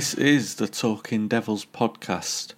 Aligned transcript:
This 0.00 0.14
is 0.14 0.54
the 0.54 0.66
Talking 0.66 1.28
Devils 1.28 1.66
podcast. 1.66 2.54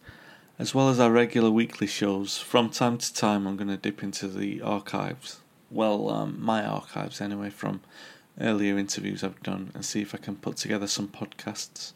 As 0.60 0.76
well 0.76 0.88
as 0.88 1.00
our 1.00 1.10
regular 1.10 1.50
weekly 1.50 1.88
shows, 1.88 2.38
from 2.38 2.70
time 2.70 2.98
to 2.98 3.12
time 3.12 3.48
I'm 3.48 3.56
going 3.56 3.66
to 3.66 3.76
dip 3.76 4.00
into 4.00 4.28
the 4.28 4.62
archives. 4.62 5.40
Well, 5.68 6.08
um, 6.08 6.36
my 6.40 6.64
archives 6.64 7.20
anyway, 7.20 7.50
from 7.50 7.80
earlier 8.40 8.78
interviews 8.78 9.24
I've 9.24 9.42
done, 9.42 9.72
and 9.74 9.84
see 9.84 10.00
if 10.00 10.14
I 10.14 10.18
can 10.18 10.36
put 10.36 10.56
together 10.56 10.86
some 10.86 11.08
podcasts 11.08 11.92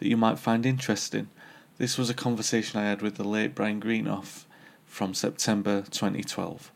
that 0.00 0.06
you 0.06 0.18
might 0.18 0.38
find 0.38 0.66
interesting. 0.66 1.30
This 1.78 1.96
was 1.96 2.10
a 2.10 2.14
conversation 2.14 2.78
I 2.78 2.84
had 2.84 3.00
with 3.00 3.14
the 3.14 3.24
late 3.24 3.54
Brian 3.54 3.80
Greenhoff 3.80 4.44
from 4.84 5.14
September 5.14 5.80
2012. 5.90 6.70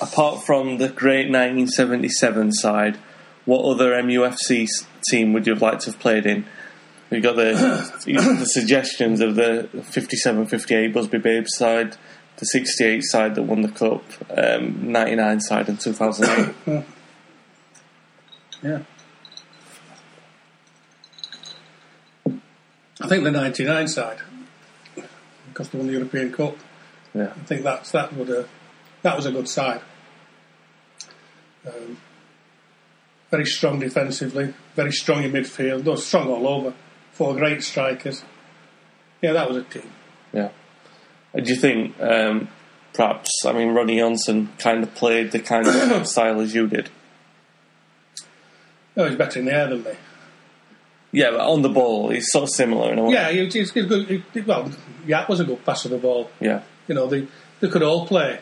Apart 0.00 0.42
from 0.42 0.78
the 0.78 0.88
great 0.88 1.30
1977 1.30 2.50
side, 2.50 2.98
what 3.44 3.64
other 3.64 3.92
MUFC 3.92 4.68
team 5.08 5.32
would 5.32 5.46
you 5.46 5.52
have 5.52 5.62
liked 5.62 5.82
to 5.82 5.92
have 5.92 6.00
played 6.00 6.26
in? 6.26 6.46
We 7.14 7.20
got 7.20 7.36
the 7.36 7.52
the 8.40 8.44
suggestions 8.44 9.20
of 9.20 9.36
the 9.36 9.68
57-58 9.72 10.92
Busby 10.92 11.18
Babes 11.18 11.54
side, 11.56 11.96
the 12.38 12.44
68 12.44 13.04
side 13.04 13.36
that 13.36 13.44
won 13.44 13.62
the 13.62 13.68
cup, 13.68 14.02
um, 14.36 14.90
99 14.90 15.40
side 15.40 15.68
in 15.68 15.76
2008. 15.76 16.84
Yeah. 18.62 18.80
I 22.98 23.08
think 23.08 23.24
the 23.24 23.30
99 23.30 23.88
side, 23.88 24.22
because 25.48 25.68
they 25.68 25.76
won 25.76 25.86
the 25.86 25.92
European 25.92 26.32
Cup. 26.32 26.56
Yeah. 27.12 27.34
I 27.36 27.44
think 27.44 27.62
that's 27.62 27.90
that 27.90 28.14
would 28.14 28.30
a, 28.30 28.48
that 29.02 29.14
was 29.16 29.26
a 29.26 29.32
good 29.32 29.50
side. 29.50 29.82
Um, 31.66 31.98
very 33.30 33.44
strong 33.44 33.80
defensively, 33.80 34.54
very 34.74 34.92
strong 34.92 35.24
in 35.24 35.32
midfield, 35.32 35.84
no, 35.84 35.96
strong 35.96 36.28
all 36.28 36.48
over. 36.48 36.72
Four 37.14 37.34
great 37.34 37.62
strikers. 37.62 38.22
Yeah, 39.22 39.32
that 39.32 39.48
was 39.48 39.56
a 39.58 39.62
team. 39.62 39.90
Yeah. 40.32 40.50
Uh, 41.34 41.40
Do 41.40 41.50
you 41.52 41.56
think 41.58 41.98
um, 42.00 42.48
perhaps, 42.92 43.44
I 43.46 43.52
mean, 43.52 43.70
Ronny 43.70 43.96
Johnsen 43.96 44.48
kind 44.58 44.82
of 44.82 44.94
played 44.94 45.32
the 45.32 45.38
kind 45.38 45.66
of 45.66 46.06
style 46.08 46.40
as 46.40 46.54
you 46.54 46.66
did? 46.68 46.90
Oh, 48.96 49.08
he's 49.08 49.16
better 49.16 49.38
in 49.40 49.46
the 49.46 49.52
air 49.54 49.68
than 49.68 49.82
me. 49.82 49.92
Yeah, 51.12 51.30
but 51.30 51.40
on 51.40 51.62
the 51.62 51.68
ball, 51.68 52.10
he's 52.10 52.30
sort 52.30 52.44
of 52.44 52.50
similar 52.50 52.92
in 52.92 52.98
a 52.98 53.04
way. 53.04 53.12
Yeah, 53.12 53.30
he's, 53.30 53.54
he's 53.54 53.70
good. 53.70 54.06
He, 54.32 54.40
well, 54.40 54.70
Jaap 55.06 55.28
was 55.28 55.40
a 55.40 55.44
good 55.44 55.64
passer 55.64 55.88
of 55.88 55.92
the 55.92 55.98
ball. 55.98 56.30
Yeah. 56.40 56.62
You 56.88 56.94
know, 56.96 57.06
they 57.06 57.26
they 57.60 57.68
could 57.68 57.82
all 57.82 58.06
play. 58.06 58.40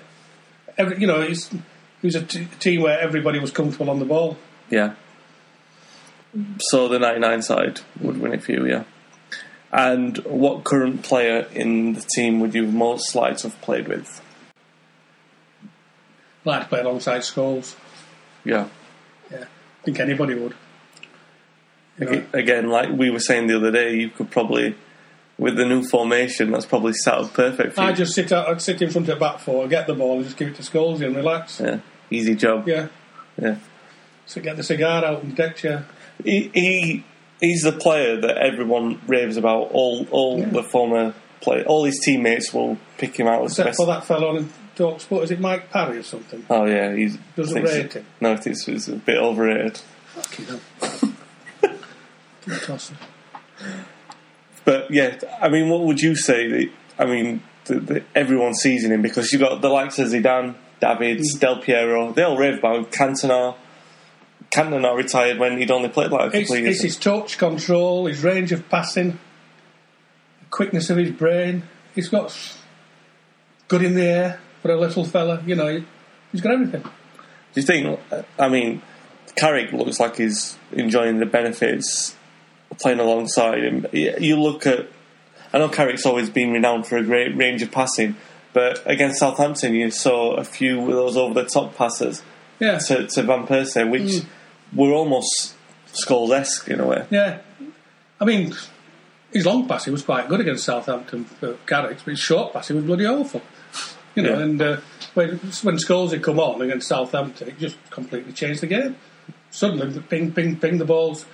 Every, 0.78 0.98
you 0.98 1.06
know, 1.06 1.20
he's, 1.20 1.48
he 1.50 1.58
was 2.02 2.14
a 2.14 2.22
t- 2.22 2.46
team 2.58 2.80
where 2.82 2.98
everybody 2.98 3.38
was 3.38 3.50
comfortable 3.50 3.90
on 3.90 3.98
the 3.98 4.06
ball. 4.06 4.38
Yeah. 4.70 4.94
So 6.60 6.88
the 6.88 6.98
99 6.98 7.42
side 7.42 7.80
would 8.00 8.20
win 8.20 8.32
it 8.32 8.42
for 8.42 8.52
you, 8.52 8.66
yeah. 8.66 8.84
And 9.72 10.18
what 10.18 10.64
current 10.64 11.02
player 11.02 11.46
in 11.52 11.94
the 11.94 12.00
team 12.14 12.40
would 12.40 12.54
you 12.54 12.66
most 12.66 13.14
like 13.14 13.38
to 13.38 13.48
have 13.48 13.60
played 13.62 13.88
with? 13.88 14.20
Like 16.44 16.62
to 16.64 16.68
play 16.68 16.80
alongside 16.80 17.20
Scholes. 17.22 17.76
Yeah. 18.44 18.68
Yeah, 19.30 19.44
I 19.44 19.84
think 19.84 20.00
anybody 20.00 20.34
would. 20.34 20.54
You 21.98 22.06
know, 22.06 22.24
Again, 22.32 22.68
like 22.68 22.90
we 22.90 23.10
were 23.10 23.20
saying 23.20 23.46
the 23.46 23.56
other 23.56 23.70
day, 23.70 23.94
you 23.94 24.10
could 24.10 24.30
probably, 24.30 24.74
with 25.38 25.56
the 25.56 25.64
new 25.64 25.84
formation, 25.84 26.50
that's 26.50 26.66
probably 26.66 26.94
set 26.94 27.14
up 27.14 27.32
perfect 27.34 27.74
for 27.74 27.82
you. 27.82 27.86
I 27.88 27.92
just 27.92 28.14
sit 28.14 28.32
out, 28.32 28.48
I'd 28.48 28.60
sit 28.60 28.82
in 28.82 28.90
front 28.90 29.08
of 29.08 29.14
the 29.18 29.20
back 29.20 29.38
four, 29.38 29.68
get 29.68 29.86
the 29.86 29.94
ball, 29.94 30.16
and 30.16 30.24
just 30.24 30.36
give 30.36 30.48
it 30.48 30.56
to 30.56 30.62
Scholes 30.62 31.00
and 31.04 31.14
relax. 31.14 31.60
Yeah, 31.60 31.80
easy 32.10 32.34
job. 32.34 32.66
Yeah, 32.66 32.88
Yeah. 33.40 33.56
so 34.26 34.40
get 34.40 34.56
the 34.56 34.62
cigar 34.62 35.04
out 35.04 35.22
and 35.22 35.36
deck 35.36 35.56
chair. 35.56 35.86
He, 36.24 36.50
he 36.54 37.04
he's 37.40 37.62
the 37.62 37.72
player 37.72 38.20
that 38.20 38.38
everyone 38.38 39.00
raves 39.06 39.36
about. 39.36 39.70
All 39.72 40.06
all 40.10 40.42
the 40.42 40.62
former 40.62 41.14
play, 41.40 41.64
all 41.64 41.84
his 41.84 42.00
teammates 42.00 42.54
will 42.54 42.78
pick 42.98 43.18
him 43.18 43.26
out 43.26 43.44
as 43.44 43.52
Except 43.52 43.68
best. 43.68 43.76
for 43.76 43.86
that 43.86 44.04
fellow 44.04 44.36
on 44.36 44.48
Talk 44.74 45.00
Sport, 45.00 45.24
is 45.24 45.30
it 45.30 45.40
Mike 45.40 45.70
Parry 45.70 45.98
or 45.98 46.02
something? 46.02 46.46
Oh 46.48 46.64
yeah, 46.64 46.94
he's 46.94 47.18
Doesn't 47.36 47.62
rate 47.62 47.92
him. 47.92 48.06
No, 48.20 48.32
it's, 48.32 48.68
it's 48.68 48.88
a 48.88 48.96
bit 48.96 49.18
overrated. 49.18 49.78
Fucking 50.14 50.46
hell. 50.46 50.60
Give 51.60 52.54
it 52.54 52.62
a 52.62 52.66
toss. 52.66 52.92
But 54.64 54.90
yeah, 54.90 55.18
I 55.40 55.48
mean, 55.48 55.68
what 55.68 55.82
would 55.82 56.00
you 56.00 56.14
say? 56.14 56.48
That, 56.48 56.70
I 56.98 57.06
mean, 57.06 57.42
the, 57.66 57.80
the, 57.80 58.04
everyone's 58.14 58.60
seizing 58.60 58.92
him 58.92 59.02
because 59.02 59.32
you've 59.32 59.42
got 59.42 59.60
the 59.60 59.68
likes 59.68 59.98
of 59.98 60.08
Zidane, 60.08 60.54
Davids, 60.80 61.36
mm. 61.36 61.40
Del 61.40 61.60
Piero. 61.60 62.12
They 62.12 62.22
all 62.22 62.36
rave 62.36 62.58
about 62.58 62.76
him. 62.76 62.84
Cantona. 62.86 63.56
Cantona 64.54 64.94
retired 64.96 65.38
when 65.38 65.58
he'd 65.58 65.70
only 65.70 65.88
played 65.88 66.10
like 66.10 66.34
a 66.34 66.38
It's, 66.38 66.48
couple 66.50 66.62
of 66.64 66.70
it's 66.70 66.82
his 66.82 66.96
touch, 66.96 67.38
control, 67.38 68.06
his 68.06 68.22
range 68.22 68.52
of 68.52 68.68
passing, 68.68 69.12
the 70.40 70.46
quickness 70.50 70.90
of 70.90 70.98
his 70.98 71.10
brain. 71.10 71.62
He's 71.94 72.08
got 72.08 72.36
good 73.68 73.82
in 73.82 73.94
the 73.94 74.02
air 74.04 74.40
for 74.60 74.70
a 74.70 74.78
little 74.78 75.04
fella. 75.04 75.42
You 75.46 75.54
know, 75.54 75.68
he- 75.68 75.84
he's 76.32 76.40
got 76.40 76.52
everything. 76.52 76.82
Do 76.82 77.60
you 77.60 77.62
think? 77.62 77.98
I 78.38 78.48
mean, 78.48 78.82
Carrick 79.36 79.72
looks 79.72 79.98
like 80.00 80.16
he's 80.16 80.56
enjoying 80.72 81.18
the 81.18 81.26
benefits 81.26 82.14
of 82.70 82.78
playing 82.78 83.00
alongside 83.00 83.62
him. 83.62 83.86
You 83.92 84.36
look 84.40 84.66
at, 84.66 84.86
I 85.52 85.58
know 85.58 85.68
Carrick's 85.68 86.06
always 86.06 86.30
been 86.30 86.52
renowned 86.52 86.86
for 86.86 86.96
a 86.96 87.02
great 87.02 87.36
range 87.36 87.62
of 87.62 87.70
passing, 87.70 88.16
but 88.52 88.82
against 88.86 89.18
Southampton, 89.18 89.74
you 89.74 89.90
saw 89.90 90.34
a 90.34 90.44
few 90.44 90.80
of 90.80 90.88
those 90.88 91.16
over 91.16 91.34
the 91.34 91.44
top 91.48 91.76
passes 91.76 92.22
Yeah, 92.60 92.78
to, 92.78 93.06
to 93.06 93.22
Van 93.22 93.46
Persie, 93.46 93.88
which 93.90 94.16
hmm. 94.16 94.28
Were 94.74 94.92
almost 94.92 95.54
Scholes 95.92 96.30
esque 96.34 96.68
in 96.68 96.80
a 96.80 96.86
way. 96.86 97.06
yeah. 97.10 97.38
I 98.20 98.24
mean, 98.24 98.54
his 99.32 99.44
long 99.46 99.66
passing 99.66 99.92
was 99.92 100.02
quite 100.02 100.28
good 100.28 100.40
against 100.40 100.64
Southampton 100.64 101.24
for 101.24 101.54
Carrick, 101.66 101.98
but 102.04 102.10
his 102.12 102.20
short 102.20 102.52
passing 102.52 102.76
was 102.76 102.84
bloody 102.84 103.06
awful. 103.06 103.42
You 104.14 104.22
know, 104.22 104.36
Yeah. 104.38 104.44
and 104.44 104.62
uh, 104.62 104.76
when 105.14 105.30
when 105.62 105.76
Scholes 105.76 106.12
had 106.12 106.22
come 106.22 106.38
on 106.38 106.60
against 106.62 106.86
Southampton, 106.88 107.48
it 107.48 107.58
just 107.58 107.76
completely 107.90 108.32
changed 108.32 108.60
the 108.62 108.66
game. 108.68 108.96
Suddenly, 109.50 109.88
the 109.90 110.00
ping, 110.00 110.32
ping, 110.32 110.56
ping, 110.56 110.78
the 110.78 110.84
balls. 110.84 111.26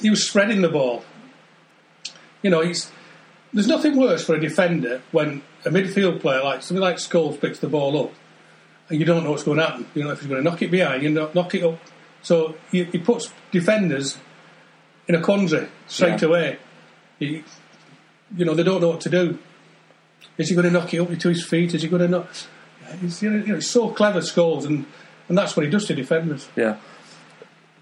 He 0.00 0.10
was 0.10 0.26
spreading 0.26 0.62
the 0.62 0.68
ball. 0.70 1.04
You 2.42 2.50
know, 2.50 2.60
he's 2.62 2.90
there's 3.52 3.68
nothing 3.68 3.96
worse 3.98 4.24
for 4.24 4.34
a 4.34 4.40
defender 4.40 5.02
when 5.12 5.42
a 5.64 5.70
midfield 5.70 6.20
player 6.20 6.42
like 6.42 6.62
something 6.62 6.82
like 6.82 6.96
Scholes 6.96 7.40
picks 7.40 7.58
the 7.60 7.68
ball 7.68 8.04
up 8.06 8.12
and 8.88 8.98
you 8.98 9.04
don't 9.06 9.22
know 9.22 9.30
what's 9.30 9.44
going 9.44 9.58
to 9.58 9.66
happen. 9.66 9.86
You 9.94 10.02
don't 10.02 10.08
know 10.08 10.12
if 10.14 10.20
he's 10.20 10.28
going 10.28 10.42
to 10.42 10.50
knock 10.50 10.62
it 10.62 10.70
behind, 10.70 11.02
you 11.02 11.10
know, 11.10 11.30
knock 11.34 11.54
it 11.54 11.62
up. 11.62 11.78
So 12.22 12.56
he, 12.70 12.84
he 12.84 12.98
puts 12.98 13.32
defenders 13.50 14.18
in 15.08 15.14
a 15.14 15.20
quandary 15.20 15.68
straight 15.88 16.22
Yeah. 16.22 16.28
away. 16.28 16.58
He, 17.18 17.44
you 18.36 18.44
know 18.44 18.54
they 18.54 18.62
don't 18.62 18.80
know 18.80 18.88
what 18.88 19.00
to 19.02 19.10
do. 19.10 19.38
Is 20.38 20.48
he 20.48 20.54
going 20.54 20.66
to 20.66 20.70
knock 20.72 20.94
it 20.94 21.00
up 21.00 21.16
to 21.18 21.28
his 21.28 21.44
feet? 21.44 21.74
Is 21.74 21.82
he 21.82 21.88
going 21.88 22.02
to 22.02 22.08
knock? 22.08 22.28
He's, 23.00 23.22
you 23.22 23.30
know, 23.30 23.54
he's 23.56 23.68
so 23.70 23.90
clever, 23.90 24.20
Scholes, 24.20 24.64
and, 24.64 24.86
and 25.28 25.36
that's 25.36 25.56
what 25.56 25.64
he 25.64 25.70
does 25.70 25.86
to 25.86 25.94
defenders. 25.94 26.48
Yeah. 26.56 26.76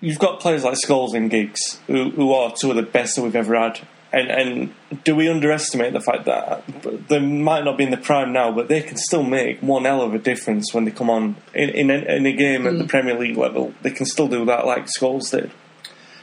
You've 0.00 0.18
got 0.18 0.40
players 0.40 0.64
like 0.64 0.74
Scholes 0.74 1.14
and 1.14 1.30
Giggs, 1.30 1.78
who, 1.86 2.10
who 2.10 2.32
are 2.32 2.52
two 2.52 2.70
of 2.70 2.76
the 2.76 2.82
best 2.82 3.16
that 3.16 3.22
we've 3.22 3.36
ever 3.36 3.54
had. 3.54 3.80
And, 4.12 4.28
and 4.28 4.74
do 5.04 5.14
we 5.14 5.28
underestimate 5.28 5.92
the 5.92 6.00
fact 6.00 6.24
that 6.24 6.64
they 7.08 7.20
might 7.20 7.64
not 7.64 7.78
be 7.78 7.84
in 7.84 7.92
the 7.92 7.96
prime 7.96 8.32
now, 8.32 8.50
but 8.50 8.66
they 8.66 8.82
can 8.82 8.96
still 8.96 9.22
make 9.22 9.60
one 9.60 9.84
hell 9.84 10.02
of 10.02 10.14
a 10.14 10.18
difference 10.18 10.74
when 10.74 10.84
they 10.84 10.90
come 10.90 11.08
on 11.08 11.36
in, 11.54 11.68
in, 11.70 11.90
a, 11.90 12.16
in 12.16 12.26
a 12.26 12.32
game 12.32 12.66
at 12.66 12.76
the 12.76 12.84
mm. 12.84 12.88
Premier 12.88 13.16
League 13.16 13.36
level? 13.36 13.72
They 13.82 13.92
can 13.92 14.06
still 14.06 14.26
do 14.26 14.44
that 14.46 14.66
like 14.66 14.86
Scholes 14.86 15.30
did. 15.30 15.52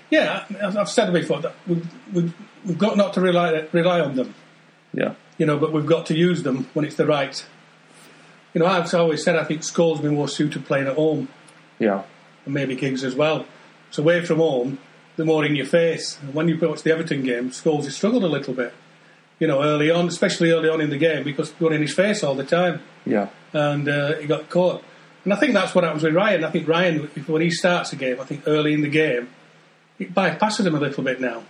Yeah, 0.10 0.46
I've 0.62 0.78
I've 0.78 0.90
said 0.90 1.12
before 1.12 1.42
that 1.42 1.54
we've, 1.66 1.88
we've, 2.14 2.34
we've 2.66 2.78
got 2.78 2.98
not 2.98 3.14
to 3.14 3.22
rely 3.22 3.68
rely 3.72 4.00
on 4.00 4.16
them, 4.16 4.36
Yeah. 4.94 5.16
you 5.38 5.46
know, 5.46 5.58
but 5.58 5.74
we've 5.74 5.86
got 5.86 6.06
to 6.08 6.16
use 6.16 6.44
them 6.44 6.68
when 6.74 6.86
it's 6.86 6.96
the 6.96 7.06
right. 7.06 7.46
You 8.54 8.60
know, 8.60 8.68
I've 8.68 8.94
always 8.94 9.24
said 9.24 9.36
I 9.36 9.44
think 9.44 9.62
Scholes 9.62 10.02
been 10.02 10.16
more 10.16 10.30
suited 10.30 10.66
playing 10.66 10.88
at 10.88 10.96
home, 10.96 11.28
Yeah. 11.80 12.04
and 12.46 12.54
maybe 12.54 12.76
Giggs 12.76 13.04
as 13.04 13.16
well. 13.16 13.46
So 13.92 14.02
away 14.04 14.24
from 14.26 14.38
home, 14.38 14.80
they're 15.18 15.26
more 15.26 15.44
in 15.44 15.56
your 15.56 15.66
face. 15.66 16.18
And 16.22 16.34
when 16.34 16.48
you 16.48 16.58
watch 16.62 16.84
the 16.84 16.92
Everton 16.92 17.24
game, 17.24 17.50
Scholes 17.50 17.84
has 17.84 17.96
struggled 17.96 18.24
a 18.24 18.28
little 18.28 18.54
bit, 18.54 18.74
you 19.40 19.48
know, 19.48 19.62
early 19.62 19.92
on, 19.92 20.08
especially 20.08 20.52
early 20.52 20.70
on 20.70 20.80
in 20.80 20.92
the 20.92 20.98
game 20.98 21.24
because 21.24 21.52
they 21.52 21.66
were 21.66 21.74
in 21.74 21.82
his 21.82 21.94
face 21.94 22.24
all 22.24 22.36
the 22.36 22.46
time. 22.46 22.82
Yeah. 23.06 23.30
and 23.52 23.90
uh, 23.90 24.16
he 24.16 24.28
got 24.28 24.50
caught. 24.50 24.84
And 25.24 25.34
I 25.34 25.36
think 25.36 25.54
that's 25.54 25.76
what 25.76 25.84
happens 25.84 26.04
with 26.04 26.14
Ryan. 26.14 26.46
I 26.46 26.52
think 26.52 26.68
Ryan, 26.68 27.00
when 27.26 27.42
he 27.42 27.50
starts 27.50 27.92
a 27.92 27.96
game, 27.98 28.22
I 28.22 28.24
think 28.24 28.44
early 28.48 28.74
in 28.74 28.82
the 28.82 28.90
game, 28.90 29.28
it 30.00 30.14
bypasses 30.14 30.66
him 30.66 30.76
a 30.76 30.80
little 30.80 31.04
bit 31.04 31.20
now. 31.20 31.44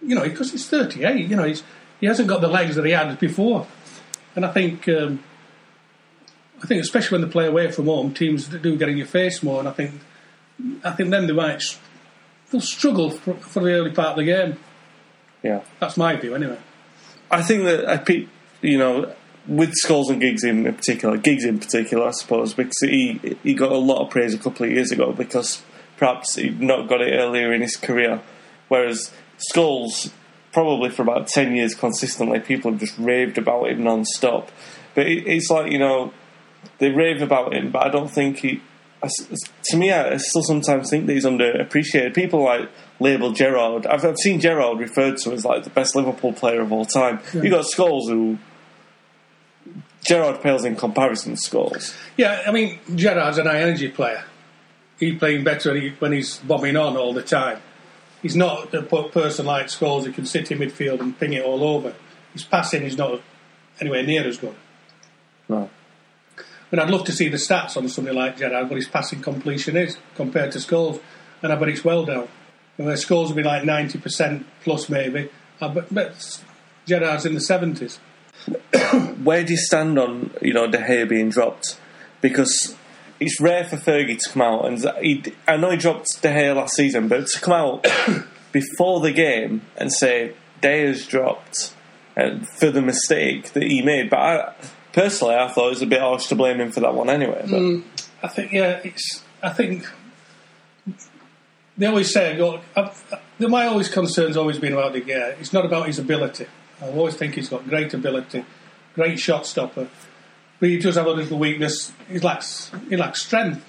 You 0.00 0.14
know, 0.14 0.22
because 0.22 0.52
he's 0.52 0.66
38. 0.66 1.28
You 1.28 1.36
know, 1.36 1.44
he's, 1.44 1.62
he 2.00 2.06
hasn't 2.06 2.28
got 2.28 2.40
the 2.40 2.48
legs 2.48 2.76
that 2.76 2.86
he 2.86 2.92
had 2.92 3.18
before. 3.18 3.66
And 4.34 4.46
I 4.46 4.52
think, 4.52 4.88
um, 4.88 5.22
I 6.62 6.66
think 6.66 6.80
especially 6.80 7.18
when 7.18 7.28
they 7.28 7.32
play 7.32 7.46
away 7.46 7.70
from 7.70 7.86
home, 7.86 8.14
teams 8.14 8.46
do 8.46 8.76
get 8.76 8.88
in 8.88 8.96
your 8.96 9.06
face 9.06 9.42
more. 9.42 9.58
And 9.58 9.68
I 9.68 9.72
think, 9.72 10.00
I 10.84 10.92
think 10.92 11.10
then 11.10 11.26
they 11.26 11.32
might 11.32 11.62
they'll 12.50 12.60
struggle 12.60 13.10
for, 13.10 13.34
for 13.34 13.62
the 13.62 13.72
early 13.72 13.92
part 13.92 14.10
of 14.10 14.16
the 14.16 14.24
game. 14.24 14.58
Yeah. 15.42 15.62
That's 15.78 15.96
my 15.96 16.16
view, 16.16 16.34
anyway. 16.34 16.58
I 17.30 17.42
think 17.42 17.64
that 17.64 17.88
I 17.88 17.96
pe- 17.98 18.26
you 18.60 18.78
know 18.78 19.14
with 19.46 19.74
Scholes 19.84 20.10
and 20.10 20.20
Giggs 20.20 20.44
in 20.44 20.64
particular, 20.64 21.16
Giggs 21.16 21.44
in 21.44 21.58
particular, 21.58 22.08
I 22.08 22.10
suppose, 22.10 22.54
because 22.54 22.78
he 22.80 23.36
he 23.42 23.54
got 23.54 23.72
a 23.72 23.78
lot 23.78 24.04
of 24.04 24.10
praise 24.10 24.34
a 24.34 24.38
couple 24.38 24.66
of 24.66 24.72
years 24.72 24.90
ago 24.90 25.12
because 25.12 25.62
perhaps 25.96 26.36
he'd 26.36 26.60
not 26.60 26.88
got 26.88 27.00
it 27.00 27.12
earlier 27.12 27.52
in 27.52 27.60
his 27.60 27.76
career, 27.76 28.20
whereas 28.68 29.12
Scholes 29.52 30.12
probably 30.52 30.90
for 30.90 31.02
about 31.02 31.28
ten 31.28 31.54
years 31.54 31.74
consistently, 31.74 32.40
people 32.40 32.72
have 32.72 32.80
just 32.80 32.98
raved 32.98 33.38
about 33.38 33.68
him 33.70 33.84
non-stop. 33.84 34.50
But 34.94 35.06
it's 35.06 35.50
like 35.50 35.70
you 35.70 35.78
know 35.78 36.12
they 36.78 36.90
rave 36.90 37.22
about 37.22 37.54
him, 37.54 37.70
but 37.70 37.86
I 37.86 37.90
don't 37.90 38.10
think 38.10 38.38
he. 38.38 38.62
I 39.02 39.08
to 39.70 39.76
me, 39.76 39.92
I 39.92 40.16
still 40.18 40.42
sometimes 40.42 40.90
think 40.90 41.06
that 41.06 41.14
he's 41.14 41.24
underappreciated. 41.24 42.14
People 42.14 42.44
like 42.44 42.68
label 42.98 43.32
Gerrard. 43.32 43.86
I've, 43.86 44.04
I've 44.04 44.18
seen 44.18 44.40
Gerrard 44.40 44.78
referred 44.78 45.16
to 45.18 45.32
as 45.32 45.44
like 45.44 45.64
the 45.64 45.70
best 45.70 45.96
Liverpool 45.96 46.32
player 46.32 46.60
of 46.60 46.70
all 46.72 46.84
time. 46.84 47.20
You 47.32 47.48
got 47.48 47.64
Scholes, 47.64 48.08
who 48.08 48.38
Gerrard 50.04 50.42
pales 50.42 50.64
in 50.64 50.76
comparison 50.76 51.34
to 51.34 51.40
Scholes. 51.40 51.96
Yeah, 52.16 52.42
I 52.46 52.52
mean, 52.52 52.78
Gerrard's 52.94 53.38
an 53.38 53.46
high 53.46 53.60
energy 53.60 53.88
player. 53.88 54.24
He's 54.98 55.18
playing 55.18 55.44
better 55.44 55.72
when, 55.72 55.80
he, 55.80 55.88
when 55.98 56.12
he's 56.12 56.36
bombing 56.38 56.76
on 56.76 56.96
all 56.96 57.14
the 57.14 57.22
time. 57.22 57.60
He's 58.20 58.36
not 58.36 58.74
a 58.74 58.82
person 58.82 59.46
like 59.46 59.66
Scholes 59.66 60.04
who 60.04 60.12
can 60.12 60.26
sit 60.26 60.50
in 60.50 60.58
midfield 60.58 61.00
and 61.00 61.18
ping 61.18 61.32
it 61.32 61.42
all 61.42 61.64
over. 61.64 61.94
His 62.34 62.44
passing 62.44 62.82
is 62.82 62.98
not 62.98 63.22
anywhere 63.80 64.02
near 64.02 64.26
as 64.26 64.36
good. 64.36 64.54
No. 65.48 65.70
And 66.70 66.80
I'd 66.80 66.90
love 66.90 67.04
to 67.06 67.12
see 67.12 67.28
the 67.28 67.36
stats 67.36 67.76
on 67.76 67.88
somebody 67.88 68.16
like 68.16 68.38
Gerrard, 68.38 68.70
what 68.70 68.76
his 68.76 68.88
passing 68.88 69.20
completion 69.20 69.76
is 69.76 69.96
compared 70.14 70.52
to 70.52 70.58
Scholes. 70.58 71.00
And 71.42 71.52
I 71.52 71.56
bet 71.56 71.68
it's 71.68 71.84
well 71.84 72.04
down. 72.04 72.28
Where 72.76 72.94
Scholes 72.94 73.28
would 73.28 73.36
be 73.36 73.42
like 73.42 73.62
90% 73.62 74.44
plus 74.62 74.88
maybe, 74.88 75.28
I 75.60 75.68
bet, 75.68 75.92
bet 75.92 76.42
Gerrard's 76.86 77.26
in 77.26 77.34
the 77.34 77.40
70s. 77.40 77.98
Where 79.22 79.44
do 79.44 79.52
you 79.52 79.58
stand 79.58 79.98
on 79.98 80.30
you 80.40 80.54
know 80.54 80.70
De 80.70 80.78
Gea 80.78 81.08
being 81.08 81.28
dropped? 81.28 81.78
Because 82.20 82.76
it's 83.18 83.40
rare 83.40 83.64
for 83.64 83.76
Fergie 83.76 84.18
to 84.18 84.30
come 84.30 84.42
out, 84.42 84.66
and 84.66 84.78
he, 85.02 85.22
I 85.46 85.56
know 85.56 85.70
he 85.70 85.76
dropped 85.76 86.22
De 86.22 86.28
Gea 86.28 86.56
last 86.56 86.74
season, 86.74 87.08
but 87.08 87.26
to 87.26 87.40
come 87.40 87.52
out 87.52 87.86
before 88.52 89.00
the 89.00 89.12
game 89.12 89.62
and 89.76 89.92
say 89.92 90.32
De 90.62 90.68
Gea's 90.68 91.06
dropped 91.06 91.74
uh, 92.16 92.38
for 92.58 92.70
the 92.70 92.80
mistake 92.80 93.52
that 93.52 93.62
he 93.62 93.82
made, 93.82 94.08
but 94.08 94.18
I, 94.18 94.54
personally 94.92 95.34
I 95.34 95.48
thought 95.48 95.66
it 95.66 95.70
was 95.70 95.82
a 95.82 95.86
bit 95.86 96.00
harsh 96.00 96.26
to 96.28 96.34
blame 96.34 96.60
him 96.60 96.70
for 96.72 96.80
that 96.80 96.94
one 96.94 97.10
anyway. 97.10 97.42
But, 97.42 97.60
mm. 97.60 97.82
I 98.22 98.28
think, 98.28 98.52
yeah, 98.52 98.80
it's. 98.84 99.22
I 99.42 99.50
think 99.50 99.86
they 101.78 101.86
always 101.86 102.12
say, 102.12 102.36
go, 102.36 102.60
I've, 102.76 103.02
my 103.38 103.66
always 103.66 103.88
concern's 103.88 104.36
always 104.36 104.58
been 104.58 104.74
about 104.74 104.92
De 104.92 105.00
Gea. 105.00 105.40
It's 105.40 105.52
not 105.52 105.64
about 105.64 105.86
his 105.86 105.98
ability. 105.98 106.46
I 106.82 106.88
always 106.88 107.14
think 107.14 107.34
he's 107.34 107.48
got 107.48 107.66
great 107.68 107.94
ability, 107.94 108.44
great 108.94 109.18
shot 109.18 109.46
stopper, 109.46 109.88
but 110.58 110.68
he 110.68 110.78
does 110.78 110.96
have 110.96 111.06
a 111.06 111.10
little 111.12 111.38
weakness. 111.38 111.92
He 112.08 112.18
lacks, 112.18 112.70
he 112.88 112.96
lacks 112.96 113.22
strength. 113.22 113.64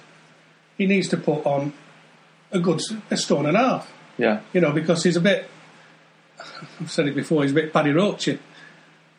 He 0.76 0.86
needs 0.86 1.08
to 1.08 1.16
put 1.16 1.44
on 1.46 1.72
a 2.50 2.58
good 2.58 2.80
s- 2.80 2.94
a 3.10 3.16
stone 3.16 3.46
and 3.46 3.56
a 3.56 3.60
half, 3.60 3.92
yeah, 4.18 4.40
you 4.52 4.60
know, 4.60 4.72
because 4.72 5.02
he's 5.04 5.16
a 5.16 5.20
bit. 5.20 5.48
I've 6.80 6.90
said 6.90 7.06
it 7.06 7.14
before. 7.14 7.42
He's 7.42 7.52
a 7.52 7.54
bit 7.54 7.72
Paddy 7.72 7.90
Roachy. 7.90 8.38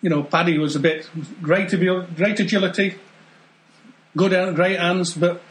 You 0.03 0.09
know, 0.09 0.21
Paddy 0.21 0.57
was 0.59 0.75
a 0.75 0.79
bit 0.79 1.09
great, 1.41 1.73
abil- 1.73 2.05
great 2.15 2.39
agility, 2.39 2.95
good, 4.15 4.55
great 4.55 4.77
hands, 4.79 5.13
but 5.15 5.41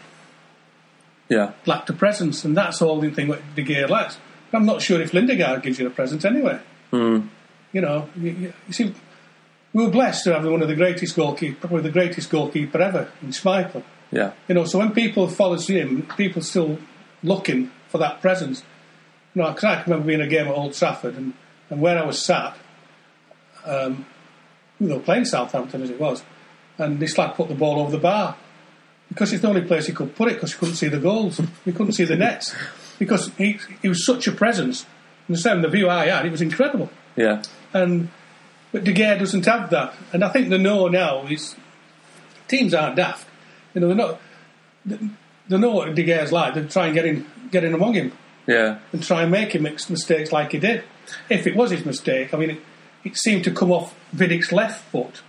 yeah, 1.28 1.52
lacked 1.66 1.88
a 1.90 1.94
presence, 1.94 2.44
and 2.44 2.54
that's 2.56 2.80
all 2.82 3.00
the 3.00 3.10
thing 3.10 3.26
what 3.28 3.40
De 3.56 3.64
Gea 3.64 3.88
lacks. 3.88 4.18
I'm 4.52 4.66
not 4.66 4.82
sure 4.82 5.00
if 5.00 5.12
Lindegaard 5.12 5.62
gives 5.62 5.78
you 5.80 5.86
a 5.86 5.90
presence 5.90 6.24
anyway. 6.26 6.60
Hmm. 6.90 7.28
You 7.72 7.80
know, 7.80 8.08
you, 8.14 8.52
you, 8.66 8.72
see, 8.72 8.94
we 9.72 9.84
were 9.84 9.90
blessed 9.90 10.24
to 10.24 10.34
have 10.34 10.44
one 10.44 10.60
of 10.60 10.68
the 10.68 10.76
greatest 10.76 11.16
goalkeeper, 11.16 11.58
probably 11.68 11.80
the 11.80 11.90
greatest 11.90 12.28
goalkeeper 12.28 12.78
ever, 12.82 13.08
in 13.22 13.28
Schmeichel. 13.30 13.82
yeah, 14.10 14.32
You 14.48 14.54
know, 14.54 14.66
so 14.66 14.78
when 14.78 14.92
people 14.92 15.26
follow 15.28 15.56
him, 15.58 16.06
people 16.18 16.42
still 16.42 16.78
looking 17.22 17.70
for 17.88 17.96
that 17.96 18.20
presence. 18.20 18.62
You 19.34 19.40
know, 19.40 19.54
'cause 19.54 19.64
I 19.64 19.76
can 19.76 19.84
remember 19.92 20.08
being 20.08 20.20
a 20.20 20.26
game 20.26 20.46
at 20.48 20.52
Old 20.54 20.74
Trafford, 20.74 21.14
and, 21.16 21.32
and 21.70 21.80
where 21.80 21.98
I 21.98 22.04
was 22.04 22.22
sat, 22.22 22.54
um, 23.64 24.04
we 24.86 24.92
were 24.92 25.00
playing 25.00 25.24
Southampton 25.24 25.82
as 25.82 25.90
it 25.90 26.00
was, 26.00 26.22
and 26.78 26.98
this 27.00 27.16
lad 27.18 27.34
put 27.34 27.48
the 27.48 27.54
ball 27.54 27.80
over 27.80 27.90
the 27.90 27.98
bar 27.98 28.36
because 29.08 29.32
it's 29.32 29.42
the 29.42 29.48
only 29.48 29.62
place 29.62 29.86
he 29.86 29.92
could 29.92 30.14
put 30.16 30.28
it 30.28 30.34
because 30.34 30.52
he 30.52 30.58
couldn't 30.58 30.74
see 30.76 30.88
the 30.88 30.98
goals, 30.98 31.40
he 31.64 31.72
couldn't 31.72 31.92
see 31.92 32.04
the 32.04 32.16
nets 32.16 32.54
because 32.98 33.28
he, 33.36 33.58
he 33.82 33.88
was 33.88 34.04
such 34.06 34.26
a 34.26 34.32
presence. 34.32 34.86
And 35.28 35.36
the 35.36 35.40
same, 35.40 35.62
the 35.62 35.68
view 35.68 35.88
I 35.88 36.06
had, 36.06 36.26
it 36.26 36.32
was 36.32 36.40
incredible. 36.40 36.90
yeah, 37.16 37.42
And 37.72 38.08
but 38.72 38.84
De 38.84 38.92
Gea 38.92 39.18
doesn't 39.18 39.44
have 39.46 39.70
that, 39.70 39.94
and 40.12 40.24
I 40.24 40.30
think 40.30 40.48
the 40.48 40.58
no 40.58 40.88
now 40.88 41.26
is 41.26 41.54
teams 42.48 42.72
aren't 42.74 42.96
daft. 42.96 43.28
You 43.74 43.82
know, 43.82 43.88
they're 43.88 43.96
not. 43.96 44.20
They 45.48 45.58
know 45.58 45.70
what 45.70 45.94
De 45.94 46.04
Gea's 46.04 46.32
like. 46.32 46.54
They 46.54 46.64
try 46.64 46.86
and 46.86 46.94
get 46.94 47.04
in, 47.04 47.26
get 47.50 47.64
in 47.64 47.74
among 47.74 47.94
him, 47.94 48.12
yeah, 48.46 48.78
and 48.92 49.02
try 49.02 49.22
and 49.22 49.30
make 49.30 49.54
him 49.54 49.62
make 49.62 49.90
mistakes 49.90 50.32
like 50.32 50.52
he 50.52 50.58
did. 50.58 50.84
If 51.28 51.46
it 51.46 51.54
was 51.54 51.70
his 51.70 51.84
mistake, 51.84 52.32
I 52.32 52.38
mean, 52.38 52.50
it, 52.50 52.60
it 53.04 53.16
seemed 53.16 53.44
to 53.44 53.50
come 53.50 53.70
off 53.72 53.94
Vidic's 54.12 54.52
left 54.52 54.84
foot, 54.90 55.22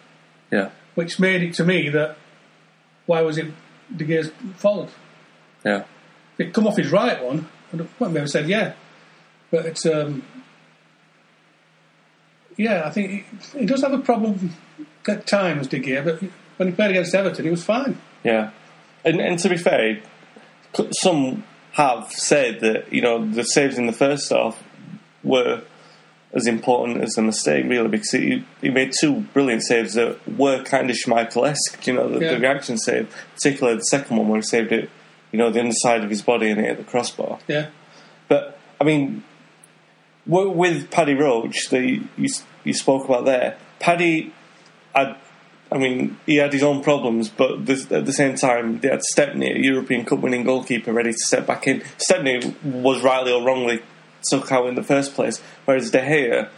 yeah, 0.51 0.69
which 0.95 1.19
made 1.19 1.41
it 1.43 1.53
to 1.55 1.63
me 1.63 1.89
that 1.89 2.17
why 3.05 3.21
was 3.21 3.37
it 3.37 3.47
De 3.95 4.05
Gea's 4.05 4.31
fault? 4.57 4.91
yeah. 5.63 5.83
If 6.37 6.47
it 6.47 6.53
come 6.53 6.65
off 6.65 6.77
his 6.77 6.91
right 6.91 7.23
one, 7.23 7.47
I 7.71 7.77
don't- 7.77 8.15
have 8.17 8.29
said 8.29 8.47
yeah. 8.49 8.73
But 9.51 9.67
it's 9.67 9.85
um, 9.85 10.23
yeah, 12.57 12.83
I 12.85 12.89
think 12.89 13.11
he, 13.53 13.59
he 13.59 13.65
does 13.65 13.81
have 13.81 13.93
a 13.93 13.99
problem 13.99 14.51
at 15.07 15.27
times, 15.27 15.67
De 15.67 15.79
Gea. 15.79 16.03
But 16.03 16.21
when 16.57 16.69
he 16.69 16.75
played 16.75 16.91
against 16.91 17.13
Everton, 17.15 17.45
he 17.45 17.51
was 17.51 17.63
fine. 17.63 17.97
Yeah, 18.23 18.51
and 19.05 19.19
and 19.19 19.37
to 19.39 19.49
be 19.49 19.57
fair, 19.57 20.01
some 20.91 21.43
have 21.73 22.11
said 22.11 22.59
that 22.61 22.91
you 22.93 23.01
know 23.01 23.25
the 23.25 23.43
saves 23.43 23.77
in 23.77 23.85
the 23.85 23.93
first 23.93 24.29
half 24.31 24.61
were 25.23 25.63
as 26.33 26.47
important 26.47 27.01
as 27.03 27.13
the 27.13 27.21
mistake, 27.21 27.65
really, 27.67 27.87
because 27.87 28.09
he, 28.11 28.43
he 28.61 28.69
made 28.69 28.91
two 28.99 29.21
brilliant 29.33 29.61
saves 29.63 29.93
that 29.93 30.17
were 30.27 30.63
kind 30.63 30.89
of 30.89 30.95
Schmeichel-esque. 30.95 31.85
You 31.85 31.93
know, 31.93 32.09
the, 32.09 32.19
Yeah. 32.19 32.33
the 32.33 32.39
reaction 32.39 32.77
save, 32.77 33.13
particularly 33.35 33.77
the 33.77 33.83
second 33.83 34.17
one 34.17 34.27
where 34.27 34.39
he 34.39 34.41
saved 34.41 34.71
it, 34.71 34.89
you 35.31 35.37
know, 35.37 35.51
the 35.51 35.59
underside 35.59 36.03
of 36.03 36.09
his 36.09 36.21
body 36.23 36.49
and 36.49 36.59
it 36.59 36.65
hit 36.65 36.77
the 36.77 36.83
crossbar. 36.83 37.39
Yeah, 37.47 37.67
But 38.27 38.57
I 38.81 38.83
mean, 38.83 39.23
with 40.25 40.89
Paddy 40.89 41.13
Roche, 41.13 41.67
that 41.69 41.81
you, 41.83 42.07
you 42.17 42.29
you 42.63 42.73
spoke 42.73 43.05
about 43.05 43.25
there, 43.25 43.57
Paddy, 43.79 44.33
I, 44.95 45.15
I 45.71 45.77
mean, 45.77 46.17
he 46.25 46.37
had 46.37 46.53
his 46.53 46.63
own 46.63 46.81
problems, 46.81 47.29
but 47.29 47.65
this, 47.65 47.91
at 47.91 48.05
the 48.05 48.13
same 48.13 48.35
time, 48.35 48.79
they 48.79 48.87
had 48.87 49.03
Stepney, 49.03 49.51
a 49.51 49.57
European 49.59 50.05
Cup 50.05 50.19
winning 50.19 50.43
goalkeeper, 50.43 50.93
ready 50.93 51.11
to 51.11 51.17
step 51.17 51.45
back 51.45 51.67
in. 51.67 51.83
Stepney 51.97 52.55
was 52.63 53.03
rightly 53.03 53.33
or 53.33 53.43
wrongly 53.45 53.81
took 54.29 54.49
in 54.51 54.75
the 54.75 54.83
first 54.83 55.13
place, 55.13 55.41
whereas 55.65 55.91
De 55.91 55.99
Gea 55.99 56.49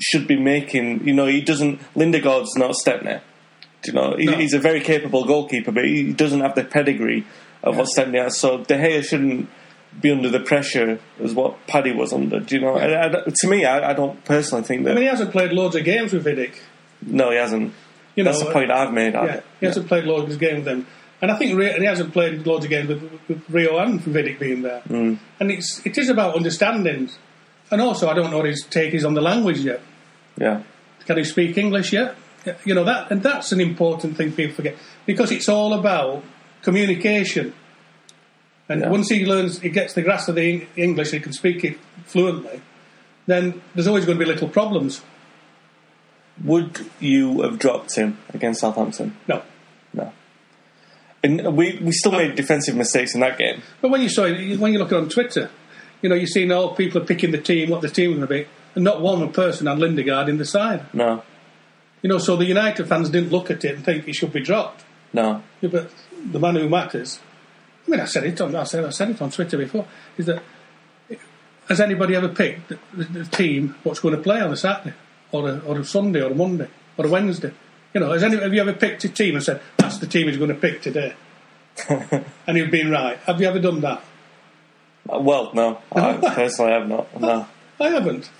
should 0.00 0.26
be 0.26 0.36
making. 0.38 1.06
You 1.06 1.14
know, 1.14 1.26
he 1.26 1.40
doesn't. 1.40 1.80
Lindegaard's 1.94 2.56
not 2.56 2.74
Stepney. 2.74 3.20
Do 3.82 3.90
you 3.90 3.92
know, 3.92 4.16
he, 4.16 4.24
No. 4.24 4.32
he's 4.38 4.54
a 4.54 4.58
very 4.58 4.80
capable 4.80 5.24
goalkeeper, 5.24 5.70
but 5.70 5.84
he 5.84 6.12
doesn't 6.12 6.40
have 6.40 6.54
the 6.54 6.64
pedigree 6.64 7.24
of 7.62 7.76
what 7.76 7.86
Stepney 7.88 8.18
has. 8.18 8.38
So 8.38 8.58
De 8.58 8.74
Gea 8.74 9.04
shouldn't 9.04 9.48
be 10.00 10.10
under 10.10 10.28
the 10.28 10.40
pressure 10.40 10.98
as 11.22 11.34
what 11.34 11.66
Paddy 11.66 11.92
was 11.92 12.12
under. 12.12 12.40
Do 12.40 12.54
you 12.56 12.60
know? 12.62 12.76
And 12.76 13.16
I, 13.16 13.20
to 13.26 13.46
me, 13.46 13.64
I, 13.64 13.90
I 13.90 13.92
don't 13.92 14.24
personally 14.24 14.64
think 14.64 14.84
that. 14.84 14.92
I 14.92 14.94
mean, 14.94 15.02
he 15.04 15.08
hasn't 15.08 15.30
played 15.32 15.52
loads 15.52 15.76
of 15.76 15.84
games 15.84 16.12
with 16.12 16.24
Vidic. 16.24 16.54
no, 17.02 17.30
he 17.30 17.36
hasn't. 17.36 17.72
You 18.16 18.22
know, 18.24 18.30
That's 18.32 18.44
the 18.44 18.52
point 18.52 18.70
uh, 18.70 18.74
I've 18.76 18.92
made. 18.92 19.12
Yeah, 19.14 19.40
he 19.60 19.66
hasn't 19.66 19.88
played 19.88 20.04
loads 20.04 20.32
of 20.32 20.38
games 20.40 20.56
with 20.58 20.64
them. 20.66 20.86
And 21.24 21.32
I 21.32 21.36
think 21.36 21.58
he 21.58 21.84
hasn't 21.86 22.12
played 22.12 22.46
loads 22.46 22.66
of 22.66 22.70
games 22.70 22.86
with, 22.86 23.02
with 23.28 23.42
Rio 23.48 23.78
and 23.78 23.98
Vidic 23.98 24.38
being 24.38 24.60
there. 24.60 24.82
Mm. 24.86 25.16
And 25.40 25.50
it's 25.50 25.80
it 25.86 25.96
is 25.96 26.10
about 26.10 26.34
understanding. 26.36 27.08
And 27.70 27.80
also, 27.80 28.10
I 28.10 28.12
don't 28.12 28.30
know 28.30 28.36
what 28.36 28.44
his 28.46 28.62
take 28.68 28.92
is 28.92 29.06
on 29.06 29.14
the 29.14 29.22
language 29.22 29.60
yet. 29.60 29.80
Yeah, 30.36 30.64
Can 31.06 31.16
he 31.16 31.24
speak 31.24 31.56
English 31.56 31.94
yet? 31.94 32.14
You 32.66 32.74
know 32.74 32.84
that, 32.84 33.10
and 33.10 33.22
that's 33.22 33.52
an 33.52 33.60
important 33.62 34.18
thing 34.18 34.32
people 34.32 34.54
forget 34.54 34.76
because 35.06 35.32
it's 35.32 35.48
all 35.48 35.72
about 35.72 36.22
communication. 36.60 37.54
And 38.68 38.82
Yeah. 38.82 38.90
once 38.90 39.08
he 39.08 39.24
learns, 39.24 39.60
he 39.60 39.70
gets 39.70 39.94
the 39.94 40.02
grasp 40.02 40.28
of 40.28 40.34
the 40.34 40.66
English, 40.76 41.12
he 41.12 41.20
can 41.20 41.32
speak 41.32 41.64
it 41.64 41.78
fluently. 42.04 42.60
Then 43.24 43.62
there's 43.74 43.86
always 43.88 44.04
going 44.04 44.18
to 44.18 44.24
be 44.26 44.30
little 44.30 44.48
problems. 44.48 45.00
would 46.44 46.84
you 47.00 47.40
have 47.40 47.58
dropped 47.58 47.94
him 47.96 48.18
against 48.34 48.60
Southampton? 48.60 49.16
No. 49.26 49.40
And 51.24 51.56
we, 51.56 51.78
we 51.82 51.90
still 51.90 52.12
made 52.12 52.34
defensive 52.34 52.76
mistakes 52.76 53.14
in 53.14 53.20
that 53.22 53.38
game. 53.38 53.62
But 53.80 53.90
when 53.90 54.02
you 54.02 54.10
saw 54.10 54.24
it, 54.24 54.60
when 54.60 54.74
you 54.74 54.78
look 54.78 54.92
on 54.92 55.08
Twitter, 55.08 55.50
you 56.02 56.10
know, 56.10 56.14
you're 56.14 56.26
seeing 56.26 56.52
all 56.52 56.74
people 56.74 57.00
are 57.00 57.06
picking 57.06 57.30
the 57.30 57.40
team, 57.40 57.70
what 57.70 57.80
the 57.80 57.88
team 57.88 58.10
is 58.10 58.18
going 58.18 58.28
to 58.28 58.34
be, 58.34 58.46
and 58.74 58.84
not 58.84 59.00
one 59.00 59.32
person 59.32 59.66
had 59.66 59.78
Lindegaard 59.78 60.28
in 60.28 60.36
the 60.36 60.44
side. 60.44 60.84
No, 60.92 61.22
You 62.02 62.10
know, 62.10 62.18
so 62.18 62.36
the 62.36 62.44
United 62.44 62.86
fans 62.86 63.08
didn't 63.08 63.32
look 63.32 63.50
at 63.50 63.64
it 63.64 63.74
and 63.74 63.84
think 63.84 64.04
he 64.04 64.12
should 64.12 64.34
be 64.34 64.40
dropped. 64.42 64.84
no. 65.14 65.42
Yeah, 65.62 65.70
but 65.70 65.90
the 66.30 66.38
man 66.38 66.56
who 66.56 66.68
matters, 66.68 67.20
I 67.86 67.90
mean, 67.90 68.00
I 68.00 68.04
said 68.04 68.24
it 68.24 68.38
on, 68.42 68.54
I 68.54 68.64
said, 68.64 68.84
I 68.84 68.90
said 68.90 69.08
it 69.10 69.22
on 69.22 69.30
Twitter 69.30 69.56
before, 69.56 69.86
is 70.18 70.26
that 70.26 70.42
has 71.70 71.80
anybody 71.80 72.14
ever 72.14 72.28
picked 72.28 72.68
the, 72.68 72.78
the, 72.92 73.04
the 73.04 73.24
team 73.24 73.74
what's 73.82 74.00
going 74.00 74.14
to 74.14 74.20
play 74.22 74.42
on 74.42 74.52
a 74.52 74.56
Saturday 74.56 74.94
or 75.32 75.48
a, 75.48 75.58
or 75.60 75.78
a 75.78 75.84
Sunday 75.84 76.20
or 76.20 76.32
a 76.32 76.34
Monday 76.34 76.68
or 76.98 77.06
a 77.06 77.08
Wednesday? 77.08 77.52
You 77.94 78.00
know, 78.00 78.10
has 78.12 78.22
any, 78.24 78.36
have 78.38 78.52
you 78.52 78.60
ever 78.60 78.72
picked 78.72 79.04
a 79.04 79.08
team 79.08 79.36
and 79.36 79.44
said 79.44 79.60
that's 79.76 79.98
the 79.98 80.06
team 80.06 80.26
he's 80.26 80.36
going 80.36 80.48
to 80.50 80.56
pick 80.56 80.82
today? 80.82 81.14
and 81.88 82.56
you've 82.58 82.70
been 82.70 82.90
right. 82.90 83.18
Have 83.20 83.40
you 83.40 83.46
ever 83.46 83.60
done 83.60 83.80
that? 83.82 84.02
Uh, 85.08 85.20
Well, 85.20 85.52
no. 85.54 85.78
I 85.94 86.14
personally 86.16 86.72
have 86.72 86.88
not. 86.88 87.20
No. 87.20 87.46
I 87.80 87.88
haven't. 87.90 88.30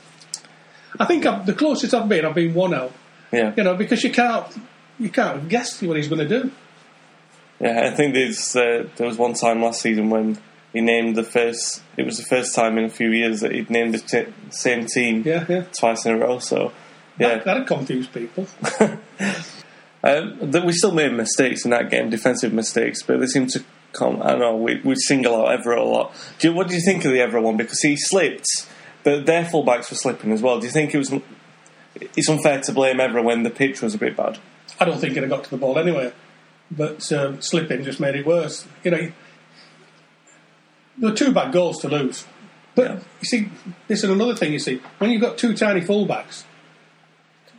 I 0.99 1.05
think 1.05 1.25
I've, 1.27 1.47
the 1.47 1.53
closest 1.53 1.95
I've 1.95 2.09
been, 2.09 2.25
I've 2.25 2.35
been 2.35 2.55
one 2.55 2.75
out. 2.75 2.93
Yeah. 3.33 3.53
You 3.57 3.63
know, 3.65 3.75
because 3.77 4.03
you 4.05 4.11
can't, 4.11 4.47
you 4.99 5.09
can't 5.09 5.49
guess 5.49 5.81
what 5.83 5.97
he's 5.97 6.09
going 6.09 6.27
to 6.29 6.43
do. 6.43 6.51
Yeah, 7.61 7.89
I 7.93 7.95
think 7.95 8.15
there's, 8.15 8.57
uh, 8.57 8.89
there 8.97 9.07
was 9.07 9.17
one 9.17 9.35
time 9.35 9.63
last 9.63 9.81
season 9.83 10.11
when 10.11 10.39
he 10.73 10.81
named 10.81 11.15
the 11.17 11.23
first. 11.23 11.83
It 11.97 12.05
was 12.05 12.17
the 12.19 12.25
first 12.25 12.55
time 12.55 12.77
in 12.79 12.85
a 12.85 12.89
few 12.91 13.11
years 13.11 13.41
that 13.41 13.53
he'd 13.53 13.71
named 13.71 13.95
the 13.95 13.99
t- 13.99 14.33
same 14.51 14.87
team 14.87 15.23
Yeah, 15.25 15.45
yeah. 15.49 15.63
twice 15.79 16.05
in 16.07 16.17
a 16.17 16.19
row. 16.19 16.39
So, 16.41 16.73
yeah, 17.19 17.37
That, 17.37 17.45
that'd 17.45 17.67
confuse 17.69 18.07
people. 18.09 18.47
um, 20.03 20.39
that 20.51 20.65
we 20.65 20.73
still 20.73 20.93
made 20.93 21.13
mistakes 21.13 21.65
in 21.65 21.71
that 21.71 21.91
game, 21.91 22.11
defensive 22.11 22.53
mistakes, 22.53 23.03
but 23.03 23.21
they 23.21 23.27
seem 23.27 23.47
to 23.49 23.65
come. 23.93 24.21
I 24.23 24.31
don't 24.31 24.41
know. 24.41 24.57
We, 24.57 24.81
we 24.85 24.95
single 24.97 25.35
out 25.47 25.59
Evra 25.61 25.79
a 25.79 25.83
lot. 25.83 26.15
Do 26.39 26.49
you, 26.49 26.55
what 26.55 26.69
do 26.69 26.75
you 26.75 26.81
think 26.85 27.05
of 27.05 27.13
the 27.13 27.19
Evra 27.19 27.43
one? 27.43 27.57
Because 27.57 27.81
he 27.81 27.97
slipped, 27.97 28.47
but 29.03 29.27
their 29.27 29.45
fullbacks 29.45 29.91
were 29.91 29.97
slipping 29.97 30.33
as 30.33 30.43
well. 30.43 30.59
Do 30.61 30.67
you 30.67 30.73
think 30.73 30.95
it 30.95 30.99
was? 30.99 31.13
It's 32.17 32.29
unfair 32.29 32.61
to 32.61 32.73
blame 32.73 32.97
Evra 32.99 33.23
when 33.23 33.45
the 33.45 33.51
pitch 33.51 33.81
was 33.81 33.95
a 33.95 33.99
bit 33.99 34.17
bad. 34.17 34.39
I 34.81 34.85
don't 34.85 34.99
think 35.01 35.15
he'd 35.15 35.29
got 35.29 35.45
to 35.45 35.51
the 35.51 35.57
ball 35.57 35.79
anyway. 35.79 36.13
But 36.71 37.13
um, 37.13 37.41
slipping 37.41 37.85
just 37.85 38.01
made 38.01 38.17
it 38.17 38.27
worse. 38.27 38.67
You 38.83 38.91
know, 38.91 39.13
there 40.99 41.11
were 41.11 41.17
two 41.17 41.33
bad 41.33 41.53
goals 41.53 41.81
to 41.83 41.89
lose. 41.89 42.25
But 42.75 42.85
Yeah. 42.87 42.95
you 43.21 43.25
see, 43.25 43.49
this 43.87 44.03
is 44.03 44.11
another 44.11 44.35
thing 44.35 44.53
you 44.53 44.59
see. 44.59 44.81
When 44.99 45.11
you've 45.11 45.21
got 45.21 45.39
two 45.39 45.55
tiny 45.55 45.81
fullbacks, 45.81 46.45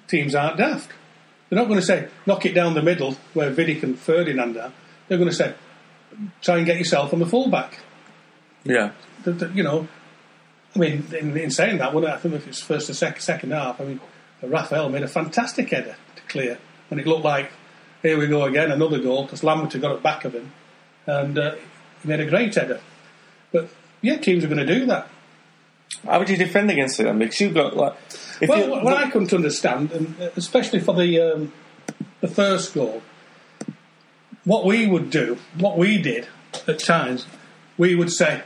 teams 0.08 0.36
aren't 0.36 0.58
daft. 0.58 0.90
They're 1.56 1.64
not 1.64 1.70
going 1.70 1.80
to 1.80 1.86
say, 1.86 2.10
knock 2.26 2.46
it 2.46 2.54
down 2.54 2.74
the 2.74 2.82
middle 2.82 3.16
where 3.34 3.50
Vidic 3.50 3.82
and 3.82 3.98
Ferdinand 3.98 4.58
are. 4.58 4.74
They're 5.08 5.18
going 5.18 5.30
to 5.30 5.34
say, 5.36 5.54
try 6.42 6.58
and 6.58 6.66
get 6.66 6.78
yourself 6.78 7.14
on 7.14 7.20
the 7.20 7.26
fullback. 7.26 7.80
Yeah, 8.66 8.92
The- 9.24 9.32
the- 9.32 9.52
you 9.54 9.64
know, 9.64 9.88
I 10.76 10.80
mean, 10.80 11.06
in, 11.18 11.38
in 11.38 11.50
saying 11.52 11.78
that, 11.78 11.94
when 11.94 12.06
I 12.06 12.18
think 12.18 12.34
if 12.34 12.46
it's 12.46 12.62
first 12.62 12.90
or 12.90 12.94
second, 12.94 13.22
second 13.22 13.52
half, 13.52 13.80
I 13.80 13.86
mean, 13.86 14.02
Rafael 14.44 14.90
made 14.90 15.04
a 15.04 15.08
fantastic 15.08 15.70
header 15.70 15.96
to 16.18 16.22
clear, 16.24 16.58
and 16.92 17.00
it 17.00 17.08
looked 17.08 17.24
like 17.24 17.54
here 18.02 18.18
we 18.20 18.28
go 18.28 18.44
again, 18.44 18.70
another 18.70 19.00
goal 19.00 19.24
because 19.24 19.42
Lambert 19.42 19.72
had 19.72 19.82
got 19.82 19.96
it 19.96 20.04
back 20.04 20.26
of 20.26 20.34
him, 20.34 20.52
and 21.06 21.40
uh, 21.40 21.56
he 22.02 22.08
made 22.10 22.20
a 22.20 22.26
great 22.26 22.54
header. 22.54 22.82
But 23.54 23.70
yeah, 24.02 24.18
teams 24.18 24.44
are 24.44 24.48
going 24.50 24.58
to 24.68 24.80
do 24.80 24.86
that. 24.88 25.08
How 26.06 26.20
would 26.20 26.30
you 26.30 26.38
defend 26.38 26.70
against 26.72 27.00
it? 27.00 27.18
Because 27.18 27.40
you've 27.42 27.54
got 27.54 27.76
like. 27.76 27.96
Well, 28.48 28.84
what 28.84 28.94
I 28.94 29.10
couldn't 29.10 29.34
understand, 29.34 29.92
and 29.92 30.22
uh, 30.22 30.30
especially 30.36 30.80
for 30.82 30.94
the 30.94 31.22
um, 31.22 31.54
the 32.22 32.28
first 32.28 32.74
goal, 32.74 33.02
what 34.44 34.66
we 34.66 34.88
would 34.88 35.10
do, 35.10 35.38
what 35.58 35.78
we 35.78 35.98
did 36.02 36.28
at 36.68 36.80
times, 36.80 37.26
we 37.78 37.96
would 37.96 38.12
say, 38.12 38.44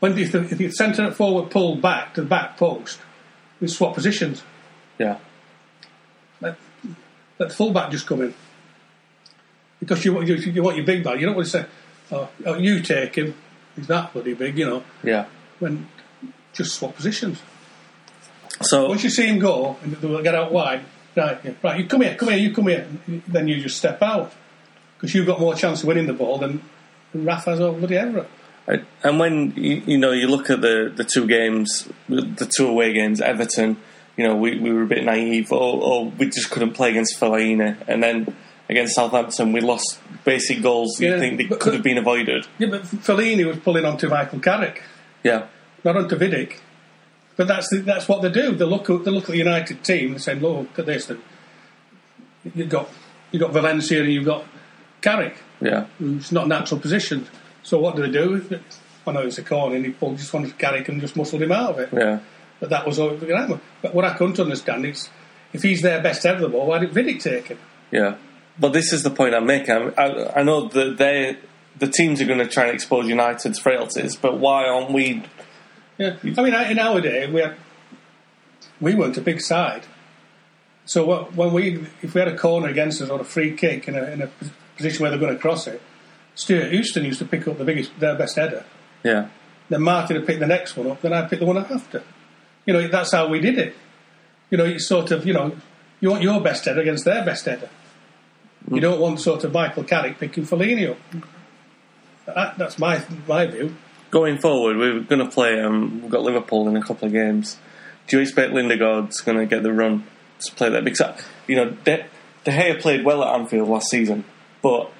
when 0.00 0.18
if 0.18 0.32
the, 0.32 0.40
if 0.40 0.58
the 0.58 0.70
centre 0.70 1.10
forward 1.12 1.50
pulled 1.50 1.80
back 1.80 2.14
to 2.14 2.22
the 2.22 2.26
back 2.26 2.56
post, 2.56 2.98
we 3.60 3.68
swap 3.68 3.94
positions. 3.94 4.42
yeah, 4.98 5.18
Let, 6.40 6.56
let 7.38 7.48
the 7.50 7.54
full 7.54 7.72
back 7.72 7.90
just 7.92 8.06
come 8.06 8.22
in 8.22 8.34
because 9.78 10.04
you, 10.04 10.12
want- 10.12 10.26
you 10.28 10.34
you 10.36 10.62
want 10.62 10.76
your 10.76 10.86
big 10.86 11.04
man. 11.04 11.20
You 11.20 11.26
don't 11.26 11.36
want 11.36 11.46
to 11.46 11.50
say, 11.50 11.66
oh, 12.10 12.28
oh, 12.46 12.54
you 12.58 12.80
take 12.80 13.14
him. 13.14 13.34
He's 13.76 13.86
that 13.86 14.12
bloody 14.12 14.34
big, 14.34 14.58
you 14.58 14.66
know. 14.66 14.82
yeah. 15.04 15.26
When 15.60 15.86
just 16.52 16.74
swap 16.74 16.94
positions. 16.96 17.40
So 18.62 18.88
Once 18.88 19.02
you 19.02 19.10
see 19.10 19.26
him 19.26 19.38
go 19.38 19.76
and 19.82 19.92
they'll 19.96 20.22
get 20.22 20.34
out 20.34 20.52
wide, 20.52 20.82
right, 21.16 21.38
yeah, 21.42 21.52
right, 21.62 21.80
you 21.80 21.86
come 21.86 22.02
here, 22.02 22.14
come 22.14 22.28
here, 22.28 22.38
you 22.38 22.54
come 22.54 22.68
here, 22.68 22.86
then 23.28 23.48
you 23.48 23.60
just 23.60 23.76
step 23.76 24.00
out 24.02 24.32
because 24.96 25.14
you've 25.14 25.26
got 25.26 25.40
more 25.40 25.54
chance 25.54 25.82
of 25.82 25.88
winning 25.88 26.06
the 26.06 26.12
ball 26.12 26.38
than, 26.38 26.62
than 27.12 27.24
Raf 27.24 27.46
has 27.46 27.60
over 27.60 27.78
bloody 27.78 27.96
Everett. 27.96 28.28
And 29.02 29.18
when 29.18 29.52
you, 29.56 29.82
you 29.86 29.98
know 29.98 30.12
you 30.12 30.28
look 30.28 30.48
at 30.48 30.60
the, 30.60 30.92
the 30.94 31.02
two 31.02 31.26
games, 31.26 31.88
the 32.08 32.46
two 32.48 32.68
away 32.68 32.92
games, 32.92 33.20
Everton, 33.20 33.78
you 34.16 34.22
know 34.24 34.36
we, 34.36 34.56
we 34.58 34.72
were 34.72 34.82
a 34.82 34.86
bit 34.86 35.02
naive, 35.04 35.50
or, 35.50 35.82
or 35.82 36.06
we 36.10 36.26
just 36.26 36.50
couldn't 36.50 36.72
play 36.74 36.90
against 36.90 37.18
Fellaini, 37.18 37.76
and 37.88 38.00
then 38.00 38.36
against 38.68 38.94
Southampton 38.94 39.52
we 39.52 39.60
lost 39.60 39.98
basic 40.24 40.62
goals. 40.62 41.00
You 41.00 41.08
Yeah, 41.10 41.18
think 41.18 41.38
they 41.38 41.46
but- 41.46 41.58
could 41.58 41.74
have 41.74 41.82
been 41.82 41.98
avoided? 41.98 42.46
Yeah, 42.58 42.68
but 42.68 42.82
Fellaini 42.82 43.44
was 43.44 43.56
pulling 43.58 43.84
onto 43.84 44.08
Michael 44.08 44.38
Carrick, 44.38 44.80
Yeah, 45.24 45.46
not 45.84 45.96
onto 45.96 46.16
Vidic. 46.16 46.58
But 47.36 47.48
that's 47.48 47.68
the, 47.70 47.78
that's 47.78 48.08
what 48.08 48.22
they 48.22 48.30
do. 48.30 48.54
They 48.54 48.64
look 48.64 48.90
at 48.90 49.04
they 49.04 49.10
look 49.10 49.24
at 49.24 49.30
the 49.30 49.38
United 49.38 49.82
team 49.82 50.12
and 50.12 50.22
say, 50.22 50.34
"Look 50.34 50.78
at 50.78 50.86
this." 50.86 51.10
You've 52.54 52.68
got 52.68 52.88
you 53.30 53.40
got 53.40 53.52
Valencia 53.52 54.02
and 54.02 54.12
you've 54.12 54.26
got 54.26 54.44
Carrick. 55.00 55.36
yeah, 55.60 55.86
mm, 56.00 56.14
who's 56.14 56.32
not 56.32 56.46
natural 56.48 56.80
positioned. 56.80 57.28
So 57.62 57.78
what 57.78 57.96
do 57.96 58.02
they 58.02 58.10
do? 58.10 58.60
I 59.06 59.12
know 59.12 59.20
it's 59.20 59.38
a 59.38 59.42
corner 59.42 59.76
and 59.76 59.84
he 59.84 59.92
pulled 59.92 60.18
just 60.18 60.32
wanted 60.32 60.56
Carrick 60.58 60.88
and 60.88 61.00
just 61.00 61.16
muscled 61.16 61.42
him 61.42 61.52
out 61.52 61.70
of 61.70 61.78
it. 61.78 61.88
yeah. 61.92 62.20
But 62.60 62.70
that 62.70 62.86
was 62.86 62.98
all 62.98 63.10
it 63.10 63.20
was 63.20 63.28
gonna 63.28 63.40
happen. 63.40 63.60
But 63.80 63.94
what 63.94 64.04
I 64.04 64.14
couldn't 64.14 64.38
understand 64.38 64.84
is 64.84 65.08
if 65.52 65.62
he's 65.62 65.82
their 65.82 66.02
best 66.02 66.24
ever 66.26 66.40
the 66.40 66.48
ball, 66.48 66.66
why 66.66 66.78
did 66.78 66.90
Vidic 66.90 67.22
take 67.22 67.48
him? 67.48 67.58
Yeah, 67.90 68.16
but 68.58 68.72
this 68.72 68.92
is 68.92 69.02
the 69.02 69.10
point 69.10 69.34
I'm 69.34 69.46
making. 69.46 69.74
I, 69.96 70.32
I 70.36 70.42
know 70.42 70.68
that 70.68 70.98
they 70.98 71.38
the 71.78 71.88
teams 71.88 72.20
are 72.20 72.26
going 72.26 72.38
to 72.38 72.46
try 72.48 72.64
and 72.64 72.74
expose 72.74 73.08
United's 73.08 73.58
frailties, 73.58 74.16
but 74.16 74.38
why 74.38 74.66
aren't 74.66 74.92
we? 74.92 75.22
Yeah, 75.98 76.16
I 76.22 76.42
mean, 76.42 76.54
in 76.54 76.78
our 76.78 77.00
day, 77.00 77.30
we 77.30 77.40
had, 77.40 77.54
we 78.80 78.94
weren't 78.94 79.16
a 79.16 79.20
big 79.20 79.40
side. 79.40 79.84
So 80.84 81.04
what, 81.04 81.34
when 81.34 81.52
we, 81.52 81.86
if 82.02 82.14
we 82.14 82.20
had 82.20 82.28
a 82.28 82.36
corner 82.36 82.68
against 82.68 83.00
us 83.02 83.08
or 83.08 83.20
a 83.20 83.24
free 83.24 83.54
kick 83.56 83.86
in 83.88 83.94
a, 83.94 84.04
in 84.04 84.22
a 84.22 84.30
position 84.76 85.02
where 85.02 85.10
they're 85.10 85.20
going 85.20 85.34
to 85.34 85.40
cross 85.40 85.66
it, 85.66 85.80
Stewart 86.34 86.70
Houston 86.72 87.04
used 87.04 87.18
to 87.18 87.24
pick 87.24 87.46
up 87.46 87.58
the 87.58 87.64
biggest, 87.64 87.98
their 88.00 88.16
best 88.16 88.36
header. 88.36 88.64
Yeah, 89.04 89.28
Then 89.68 89.82
Martin 89.82 90.16
would 90.16 90.26
pick 90.26 90.38
the 90.38 90.46
next 90.46 90.76
one 90.76 90.90
up. 90.90 91.02
Then 91.02 91.12
I'd 91.12 91.28
pick 91.28 91.40
the 91.40 91.46
one 91.46 91.58
after. 91.58 92.02
You 92.66 92.72
know, 92.72 92.88
that's 92.88 93.12
how 93.12 93.28
we 93.28 93.40
did 93.40 93.58
it. 93.58 93.74
You 94.50 94.58
know, 94.58 94.64
you 94.64 94.78
sort 94.78 95.10
of, 95.10 95.26
you 95.26 95.32
know, 95.32 95.56
you 96.00 96.10
want 96.10 96.22
your 96.22 96.40
best 96.40 96.64
header 96.64 96.80
against 96.80 97.04
their 97.04 97.24
best 97.24 97.44
header. 97.44 97.70
You 98.70 98.76
mm. 98.76 98.80
don't 98.80 99.00
want 99.00 99.20
sort 99.20 99.44
of 99.44 99.52
Michael 99.52 99.84
Carrick 99.84 100.18
picking 100.18 100.44
Fellaini 100.44 100.90
up. 100.90 100.98
That, 102.26 102.58
that's 102.58 102.78
my 102.78 103.04
my 103.26 103.46
view. 103.46 103.74
Going 104.12 104.38
forward, 104.38 104.76
we're 104.76 105.00
going 105.00 105.18
to 105.18 105.28
play. 105.28 105.60
Um, 105.60 106.02
we've 106.02 106.10
got 106.10 106.22
Liverpool 106.22 106.68
in 106.68 106.76
a 106.76 106.82
couple 106.82 107.06
of 107.06 107.12
games. 107.12 107.58
Do 108.06 108.16
you 108.16 108.22
expect 108.22 108.52
Lindegaard's 108.52 109.20
going 109.20 109.38
to 109.38 109.46
get 109.46 109.64
the 109.64 109.72
run 109.72 110.04
to 110.40 110.54
play 110.54 110.68
there? 110.68 110.82
Because 110.82 111.00
uh, 111.00 111.20
you 111.48 111.56
know, 111.56 111.70
De, 111.70 112.06
De 112.44 112.50
Gea 112.50 112.80
played 112.80 113.04
well 113.04 113.24
at 113.24 113.34
Anfield 113.34 113.68
last 113.68 113.90
season, 113.90 114.24
but 114.60 114.92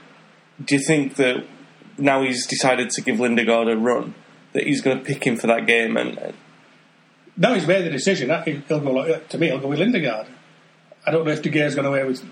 do 0.64 0.74
you 0.74 0.82
think 0.84 1.16
that 1.16 1.44
now 1.98 2.22
he's 2.22 2.46
decided 2.46 2.90
to 2.90 3.02
give 3.02 3.18
Lindegaard 3.18 3.70
a 3.70 3.76
run, 3.76 4.14
that 4.54 4.64
he's 4.64 4.80
going 4.80 4.98
to 4.98 5.04
pick 5.04 5.24
him 5.24 5.36
for 5.36 5.46
that 5.46 5.66
game? 5.66 5.96
And 5.96 6.18
uh, 6.18 6.32
Now 7.36 7.54
he's 7.54 7.66
made 7.66 7.84
the 7.84 7.90
decision. 7.90 8.30
I 8.30 8.42
think 8.42 8.66
He'll 8.66 8.80
go 8.80 8.92
like, 8.92 9.28
to 9.28 9.38
me. 9.38 9.48
He'll 9.48 9.60
go 9.60 9.68
with 9.68 9.78
Lindegaard. 9.78 10.26
I 11.04 11.10
don't 11.10 11.24
know 11.26 11.32
if 11.32 11.42
De 11.42 11.50
Gea's 11.50 11.74
gone 11.74 11.86
away 11.86 12.04
with 12.04 12.24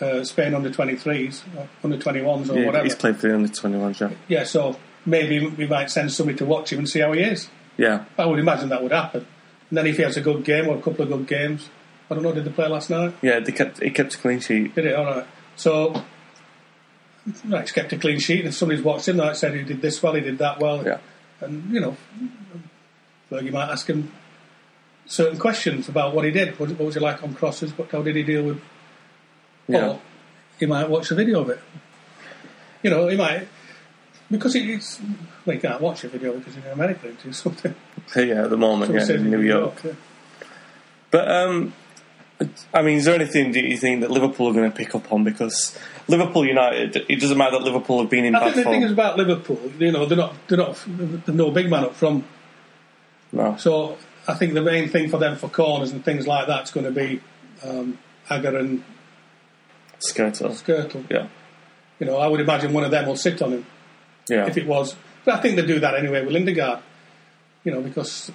uh, 0.00 0.24
Spain 0.24 0.54
under 0.54 0.70
23s, 0.70 1.42
or 1.56 1.68
under 1.82 1.98
21s, 1.98 2.50
or 2.50 2.58
yeah, 2.58 2.66
whatever. 2.66 2.84
he's 2.84 2.94
played 2.94 3.16
for 3.16 3.28
the 3.28 3.34
under 3.34 3.48
twenty 3.48 3.76
one. 3.76 3.94
Yeah, 3.98 4.10
Yeah, 4.28 4.44
so 4.44 4.76
maybe 5.06 5.46
we 5.46 5.66
might 5.66 5.90
send 5.90 6.12
somebody 6.12 6.38
to 6.38 6.44
watch 6.44 6.72
him 6.72 6.80
and 6.80 6.88
see 6.88 7.00
how 7.00 7.12
he 7.12 7.20
is. 7.22 7.48
yeah. 7.76 8.04
I 8.18 8.26
would 8.26 8.38
imagine 8.38 8.68
that 8.70 8.82
would 8.82 8.92
happen. 8.92 9.26
And 9.70 9.78
then 9.78 9.86
if 9.86 9.96
he 9.96 10.02
has 10.02 10.16
a 10.16 10.20
good 10.20 10.44
game 10.44 10.68
or 10.68 10.76
a 10.76 10.82
couple 10.82 11.02
of 11.02 11.08
good 11.08 11.26
games, 11.26 11.68
I 12.10 12.14
don't 12.14 12.22
know, 12.22 12.32
did 12.32 12.44
they 12.44 12.50
play 12.50 12.68
last 12.68 12.90
night? 12.90 13.14
Yeah, 13.22 13.40
they 13.40 13.52
kept, 13.52 13.82
he 13.82 13.90
kept 13.90 14.14
a 14.14 14.18
clean 14.18 14.40
sheet. 14.40 14.74
Did 14.74 14.86
it? 14.86 14.94
All 14.94 15.04
right. 15.04 15.26
So, 15.56 16.04
right, 17.46 17.62
he's 17.62 17.72
kept 17.72 17.92
a 17.92 17.98
clean 17.98 18.18
sheet. 18.18 18.40
And 18.40 18.48
if 18.48 18.54
somebody's 18.54 18.84
watched 18.84 19.08
him, 19.08 19.16
like 19.16 19.36
said 19.36 19.54
he 19.54 19.62
did 19.62 19.80
this 19.80 20.02
well, 20.02 20.14
he 20.14 20.20
did 20.20 20.38
that 20.38 20.60
well. 20.60 20.84
Yeah. 20.84 20.98
And, 21.40 21.72
you 21.72 21.80
know, 21.80 21.96
you 23.30 23.52
might 23.52 23.70
ask 23.70 23.88
him 23.88 24.12
certain 25.06 25.38
questions 25.38 25.88
about 25.88 26.14
what 26.14 26.24
he 26.24 26.30
did. 26.30 26.58
What, 26.58 26.70
what 26.70 26.80
was 26.80 26.94
he 26.94 27.00
like 27.00 27.22
on 27.22 27.34
crosses? 27.34 27.76
What, 27.76 27.90
how 27.90 28.02
did 28.02 28.16
he 28.16 28.22
deal 28.22 28.42
with. 28.44 28.60
Yeah. 29.66 29.88
Or 29.88 30.00
he 30.60 30.66
might 30.66 30.88
watch 30.88 31.08
the 31.08 31.14
video 31.14 31.40
of 31.40 31.50
it. 31.50 31.60
You 32.82 32.90
know, 32.90 33.08
he 33.08 33.16
might. 33.16 33.48
Because 34.30 34.54
it's. 34.54 35.00
Well, 35.44 35.56
you 35.56 35.60
can't 35.60 35.80
watch 35.80 36.04
a 36.04 36.08
video 36.08 36.36
because 36.36 36.56
you're 36.56 36.66
in 36.66 36.72
America, 36.72 37.08
into 37.08 37.32
something. 37.44 37.74
Yeah, 38.16 38.44
at 38.44 38.50
the 38.50 38.56
moment, 38.56 38.92
yeah, 38.92 39.14
in 39.16 39.30
New 39.30 39.40
York. 39.40 39.80
yeah. 39.82 39.92
But 41.10 41.30
um, 41.30 41.72
I 42.72 42.82
mean, 42.82 42.98
is 42.98 43.04
there 43.06 43.14
anything 43.14 43.52
that 43.52 43.64
you 43.64 43.76
think 43.76 44.00
that 44.02 44.10
Liverpool 44.10 44.48
are 44.48 44.52
going 44.52 44.70
to 44.70 44.76
pick 44.76 44.94
up 44.94 45.12
on? 45.12 45.24
Because 45.24 45.76
Liverpool 46.08 46.44
United, 46.46 47.04
it 47.08 47.20
doesn't 47.20 47.38
matter 47.38 47.58
that 47.58 47.64
Liverpool 47.64 48.00
have 48.00 48.10
been 48.10 48.24
in 48.24 48.34
I 48.34 48.50
think 48.52 48.56
the 48.56 48.62
thing 48.64 48.82
is 48.82 48.88
form. 48.88 48.92
about 48.92 49.16
Liverpool, 49.16 49.72
you 49.78 49.92
know, 49.92 50.06
they're 50.06 50.18
not, 50.18 50.34
they're 50.48 50.58
not, 50.58 50.84
they're 50.86 51.34
no 51.34 51.50
big 51.50 51.70
man 51.70 51.84
up 51.84 51.94
front. 51.94 52.24
No, 53.32 53.56
So 53.56 53.96
I 54.28 54.34
think 54.34 54.54
the 54.54 54.62
main 54.62 54.88
thing 54.88 55.08
for 55.08 55.18
them 55.18 55.36
for 55.36 55.48
corners 55.48 55.92
and 55.92 56.04
things 56.04 56.26
like 56.26 56.46
that's 56.46 56.70
going 56.70 56.84
to 56.86 56.92
be 56.92 57.20
um, 57.62 57.98
Agger 58.28 58.56
and 58.58 58.84
Skrtel. 60.00 60.50
Skrtel. 60.50 61.04
Yeah, 61.10 61.28
You 61.98 62.06
know, 62.06 62.18
I 62.18 62.26
would 62.26 62.40
imagine 62.40 62.72
one 62.72 62.84
of 62.84 62.90
them 62.90 63.06
will 63.06 63.16
sit 63.16 63.40
on 63.40 63.52
him 63.52 63.66
yeah, 64.28 64.46
if 64.46 64.56
it 64.56 64.66
was. 64.66 64.96
But 65.24 65.34
I 65.34 65.40
think 65.40 65.56
they 65.56 65.66
do 65.66 65.80
that 65.80 65.94
anyway 65.94 66.24
with 66.24 66.34
Lindegaard. 66.34 66.80
You 67.64 67.72
know, 67.72 67.80
because 67.80 68.30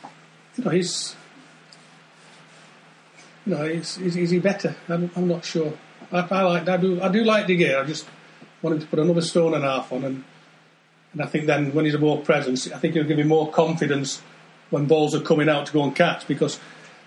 you 0.58 0.64
know 0.64 0.72
he's. 0.72 1.16
You 3.46 3.56
know, 3.56 3.64
is, 3.64 3.98
is, 3.98 4.16
is 4.16 4.30
he 4.32 4.40
better? 4.40 4.76
I'm, 4.88 5.10
I'm 5.16 5.28
not 5.28 5.46
sure. 5.46 5.74
I, 6.12 6.28
I 6.30 6.42
like 6.44 6.68
I 6.68 6.78
do 6.78 7.02
I 7.02 7.10
do 7.10 7.24
like 7.24 7.48
De 7.48 7.58
Gea. 7.58 7.82
I 7.82 7.86
just 7.86 8.06
want 8.62 8.76
him 8.76 8.82
to 8.82 8.88
put 8.88 9.00
another 9.00 9.22
stone 9.22 9.54
and 9.54 9.64
a 9.64 9.68
half 9.68 9.92
on, 9.92 10.04
and 10.04 10.24
and 11.14 11.22
I 11.22 11.26
think 11.26 11.46
then 11.46 11.74
when 11.74 11.86
he's 11.86 11.96
a 11.96 12.00
more 12.00 12.20
presence, 12.22 12.72
I 12.72 12.78
think 12.78 12.94
he'll 12.94 13.04
give 13.04 13.20
him 13.20 13.28
more 13.28 13.50
confidence 13.52 14.22
when 14.70 14.86
balls 14.86 15.16
are 15.16 15.22
coming 15.22 15.50
out 15.50 15.68
to 15.68 15.74
go 15.74 15.84
and 15.84 15.96
catch. 15.96 16.28
Because 16.28 16.60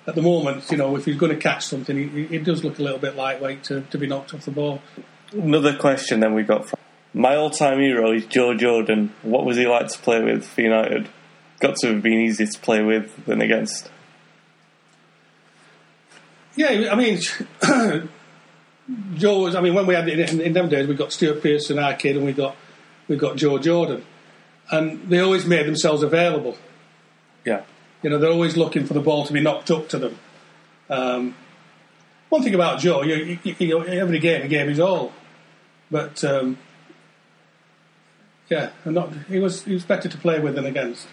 at 0.07 0.15
the 0.15 0.23
moment, 0.23 0.71
you 0.71 0.77
know, 0.77 0.97
if 0.97 1.05
he's 1.05 1.17
going 1.17 1.33
to 1.33 1.39
catch 1.39 1.65
something, 1.67 1.97
he, 1.97 2.27
he 2.27 2.39
does 2.39 2.65
look 2.65 2.79
a 2.79 2.83
little 2.83 2.99
bit 2.99 3.15
lightweight 3.15 3.63
to, 3.65 3.83
to 3.83 3.99
be 3.99 4.07
knocked 4.07 4.35
off 4.35 4.45
the 4.45 4.51
ball. 4.51 4.83
Another 5.33 5.77
question 5.77 6.21
then 6.21 6.35
we 6.35 6.43
got 6.43 6.69
from 6.69 6.79
my 7.15 7.37
all-time 7.37 7.79
hero 7.79 8.13
is 8.13 8.27
Joe 8.27 8.55
Jordan. 8.55 9.13
What 9.23 9.45
was 9.45 9.57
he 9.57 9.67
like 9.67 9.89
to 9.89 9.99
play 9.99 10.23
with 10.23 10.45
for 10.45 10.61
United? 10.61 11.09
Got 11.61 11.77
to 11.77 11.95
have 11.95 12.03
been 12.03 12.21
easier 12.21 12.47
to 12.47 12.59
play 12.61 12.83
with 12.83 13.25
than 13.27 13.41
against. 13.41 13.91
Yeah, 16.55 16.91
I 16.91 16.95
mean, 16.95 17.19
Joe 19.15 19.41
was. 19.41 19.55
I 19.55 19.61
mean, 19.61 19.75
when 19.75 19.87
we 19.87 19.95
had 19.95 20.09
it 20.09 20.33
in, 20.33 20.41
in 20.41 20.53
them 20.53 20.69
days, 20.69 20.87
we 20.87 20.95
got 20.95 21.13
Stuart 21.13 21.43
Pearson, 21.43 21.79
our 21.79 21.95
kid, 21.95 22.17
and 22.17 22.27
we 22.27 22.33
got 22.33 22.57
we 23.09 23.17
got 23.17 23.37
Joe 23.37 23.59
Jordan, 23.59 24.05
and 24.71 25.09
they 25.09 25.21
always 25.21 25.47
made 25.47 25.67
themselves 25.67 26.03
available. 26.03 26.59
Yeah, 27.45 27.63
You 28.03 28.11
know, 28.11 28.19
they're 28.19 28.31
always 28.31 28.57
looking 28.57 28.85
for 28.85 28.95
the 28.95 29.01
ball 29.01 29.25
to 29.27 29.33
be 29.33 29.41
knocked 29.41 29.71
up 29.71 29.89
to 29.91 29.99
them. 29.99 30.19
Um, 30.91 31.35
one 32.29 32.43
thing 32.43 32.55
about 32.55 32.81
Joe, 32.81 33.03
you, 33.03 33.39
you, 33.45 33.57
you 33.59 33.69
know, 33.69 33.83
every 33.83 34.19
game 34.19 34.43
he 34.43 34.49
gave 34.49 34.69
his 34.69 34.81
all, 34.81 35.13
but 35.91 36.23
um, 36.25 36.59
yeah, 38.49 38.71
and 38.85 38.95
not 38.95 39.13
he 39.29 39.39
was 39.39 39.65
he 39.65 39.73
was 39.75 39.85
better 39.85 40.09
to 40.09 40.19
play 40.19 40.41
with 40.41 40.55
than 40.55 40.67
against. 40.67 41.07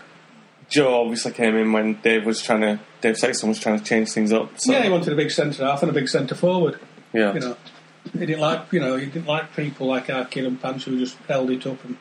Joe 0.69 1.01
obviously 1.01 1.31
came 1.31 1.55
in 1.55 1.71
when 1.71 1.95
Dave 2.01 2.25
was 2.25 2.41
trying 2.41 2.61
to. 2.61 2.79
Dave 3.01 3.17
Sexton 3.17 3.49
was 3.49 3.59
trying 3.59 3.79
to 3.79 3.83
change 3.83 4.11
things 4.11 4.31
up. 4.31 4.51
So, 4.59 4.71
Yeah, 4.71 4.83
he 4.83 4.89
wanted 4.89 5.13
a 5.13 5.15
big 5.15 5.31
centre 5.31 5.65
half 5.65 5.81
and 5.81 5.89
a 5.89 5.93
big 5.93 6.07
centre 6.09 6.35
forward. 6.35 6.79
yeah, 7.13 7.33
you 7.33 7.39
know, 7.39 7.57
he 8.13 8.25
didn't 8.25 8.41
like 8.41 8.71
you 8.71 8.79
know 8.79 8.97
he 8.97 9.05
didn't 9.07 9.25
like 9.27 9.55
people 9.55 9.87
like 9.87 10.09
Arkin 10.09 10.45
and 10.45 10.61
Pants 10.61 10.83
who 10.85 10.99
just 10.99 11.17
held 11.27 11.49
it 11.49 11.65
up 11.65 11.83
and 11.85 11.97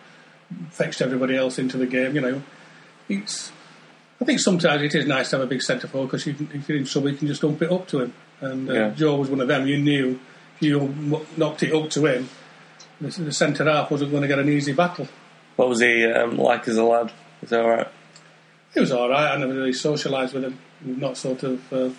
fetched 0.70 1.00
everybody 1.00 1.36
else 1.36 1.58
into 1.58 1.76
the 1.78 1.86
game. 1.86 2.14
You 2.14 2.20
know, 2.20 2.42
it's. 3.08 3.52
I 4.20 4.24
think 4.24 4.40
sometimes 4.40 4.82
it 4.82 4.94
is 4.96 5.06
nice 5.06 5.30
to 5.30 5.36
have 5.36 5.44
a 5.44 5.48
big 5.48 5.62
centre 5.62 5.86
forward 5.86 6.08
because 6.08 6.26
you 6.26 6.34
can, 6.34 6.50
if 6.52 6.68
you're 6.68 6.76
in 6.78 6.84
trouble, 6.84 7.10
you 7.10 7.16
can 7.16 7.28
just 7.28 7.40
dump 7.40 7.62
it 7.62 7.70
up 7.70 7.86
to 7.88 8.00
him. 8.00 8.12
And 8.40 8.68
uh, 8.68 8.72
Yeah. 8.72 8.90
Joe 8.90 9.14
was 9.14 9.30
one 9.30 9.40
of 9.40 9.46
them. 9.46 9.66
You 9.68 9.78
knew 9.78 10.18
if 10.56 10.62
you 10.62 11.24
knocked 11.36 11.62
it 11.62 11.72
up 11.72 11.88
to 11.90 12.04
him, 12.06 12.28
the, 13.00 13.08
the 13.22 13.32
centre 13.32 13.64
half 13.64 13.90
wasn't 13.90 14.11
going 14.11 14.22
to 14.22 14.28
get 14.28 14.38
an 14.38 14.48
easy 14.48 14.72
battle. 14.72 15.08
What 15.56 15.68
was 15.68 15.80
he 15.80 16.04
um, 16.04 16.37
like 16.37 16.68
as 16.68 16.76
a 16.76 16.84
lad? 16.84 17.12
Is 17.42 17.50
that 17.50 17.61
all 17.61 17.70
right? 17.70 17.88
He 18.74 18.80
was 18.80 18.92
all 18.92 19.08
right. 19.08 19.32
I 19.32 19.37
never 19.37 19.54
really 19.54 19.72
socialised 19.72 20.34
with 20.34 20.44
him. 20.44 20.58
Not 20.80 21.16
sort 21.16 21.42
of. 21.42 21.72
Uh, 21.72 21.90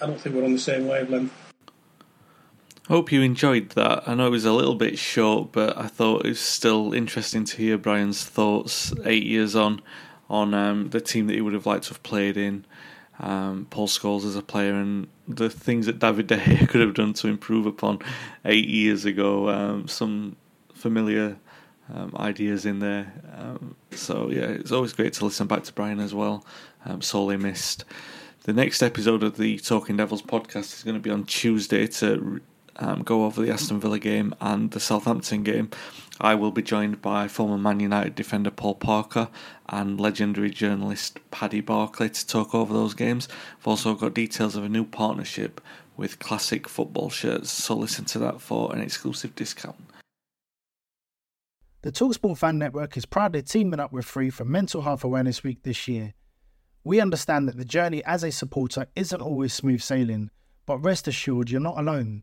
I 0.00 0.06
don't 0.06 0.20
think 0.20 0.34
we're 0.34 0.44
on 0.44 0.52
the 0.52 0.58
same 0.58 0.86
wavelength. 0.86 1.32
Hope 2.88 3.10
you 3.10 3.22
enjoyed 3.22 3.70
that. 3.70 4.06
I 4.06 4.14
know 4.14 4.26
it 4.26 4.30
was 4.30 4.44
a 4.44 4.52
little 4.52 4.74
bit 4.74 4.98
short, 4.98 5.52
but 5.52 5.76
I 5.78 5.86
thought 5.86 6.26
it 6.26 6.28
was 6.28 6.40
still 6.40 6.92
interesting 6.92 7.44
to 7.46 7.56
hear 7.56 7.78
Brian's 7.78 8.24
thoughts 8.24 8.92
eight 9.04 9.24
years 9.24 9.56
on 9.56 9.80
on 10.28 10.54
um, 10.54 10.90
the 10.90 11.00
team 11.00 11.26
that 11.26 11.34
he 11.34 11.40
would 11.40 11.52
have 11.52 11.66
liked 11.66 11.84
to 11.84 11.90
have 11.90 12.02
played 12.02 12.36
in, 12.36 12.64
um, 13.20 13.66
Paul 13.70 13.88
Scholes 13.88 14.24
as 14.24 14.36
a 14.36 14.42
player, 14.42 14.74
and 14.74 15.08
the 15.28 15.50
things 15.50 15.86
that 15.86 15.98
David 15.98 16.26
De 16.26 16.36
Gea 16.36 16.68
could 16.68 16.80
have 16.80 16.94
done 16.94 17.12
to 17.14 17.28
improve 17.28 17.66
upon 17.66 18.00
eight 18.44 18.68
years 18.68 19.04
ago. 19.04 19.48
Um, 19.48 19.88
some 19.88 20.36
familiar 20.74 21.36
um, 21.92 22.14
ideas 22.16 22.66
in 22.66 22.78
there. 22.78 23.12
Um, 23.36 23.76
so 23.92 24.30
yeah, 24.30 24.46
it's 24.46 24.72
always 24.72 24.92
great 24.92 25.12
to 25.14 25.24
listen 25.24 25.46
back 25.46 25.64
to 25.64 25.72
Brian 25.72 26.00
as 26.00 26.14
well. 26.14 26.44
Um, 26.84 27.02
sorely 27.02 27.36
missed. 27.36 27.84
The 28.42 28.52
next 28.52 28.82
episode 28.82 29.22
of 29.22 29.38
the 29.38 29.58
Talking 29.58 29.96
Devils 29.96 30.22
podcast 30.22 30.76
is 30.76 30.82
going 30.82 30.96
to 30.96 31.00
be 31.00 31.10
on 31.10 31.24
Tuesday 31.24 31.86
to 31.86 32.40
um, 32.76 33.02
go 33.02 33.24
over 33.24 33.42
the 33.42 33.52
Aston 33.52 33.80
Villa 33.80 33.98
game 33.98 34.34
and 34.40 34.70
the 34.70 34.80
Southampton 34.80 35.42
game. 35.42 35.70
I 36.20 36.34
will 36.34 36.52
be 36.52 36.62
joined 36.62 37.02
by 37.02 37.28
former 37.28 37.58
Man 37.58 37.80
United 37.80 38.14
defender 38.14 38.50
Paul 38.50 38.76
Parker 38.76 39.28
and 39.68 40.00
legendary 40.00 40.50
journalist 40.50 41.18
Paddy 41.30 41.60
Barclay 41.60 42.08
to 42.10 42.26
talk 42.26 42.54
over 42.54 42.72
those 42.72 42.94
games. 42.94 43.28
I've 43.60 43.66
also 43.66 43.94
got 43.94 44.14
details 44.14 44.56
of 44.56 44.64
a 44.64 44.68
new 44.68 44.84
partnership 44.84 45.60
with 45.96 46.18
Classic 46.18 46.68
Football 46.68 47.10
Shirts, 47.10 47.50
so 47.50 47.74
listen 47.74 48.04
to 48.06 48.18
that 48.20 48.40
for 48.40 48.74
an 48.74 48.80
exclusive 48.80 49.34
discount. 49.34 49.76
The 51.82 51.92
Talksport 51.92 52.38
Fan 52.38 52.58
Network 52.58 52.96
is 52.96 53.04
proudly 53.04 53.42
teaming 53.42 53.78
up 53.78 53.92
with 53.92 54.06
Free 54.06 54.30
for 54.30 54.44
Mental 54.44 54.82
Health 54.82 55.04
Awareness 55.04 55.44
Week 55.44 55.62
this 55.62 55.86
year. 55.86 56.14
We 56.82 57.00
understand 57.00 57.48
that 57.48 57.56
the 57.56 57.64
journey 57.64 58.02
as 58.04 58.24
a 58.24 58.32
supporter 58.32 58.86
isn't 58.96 59.20
always 59.20 59.52
smooth 59.52 59.82
sailing, 59.82 60.30
but 60.66 60.78
rest 60.78 61.08
assured 61.08 61.50
you're 61.50 61.60
not 61.60 61.78
alone. 61.78 62.22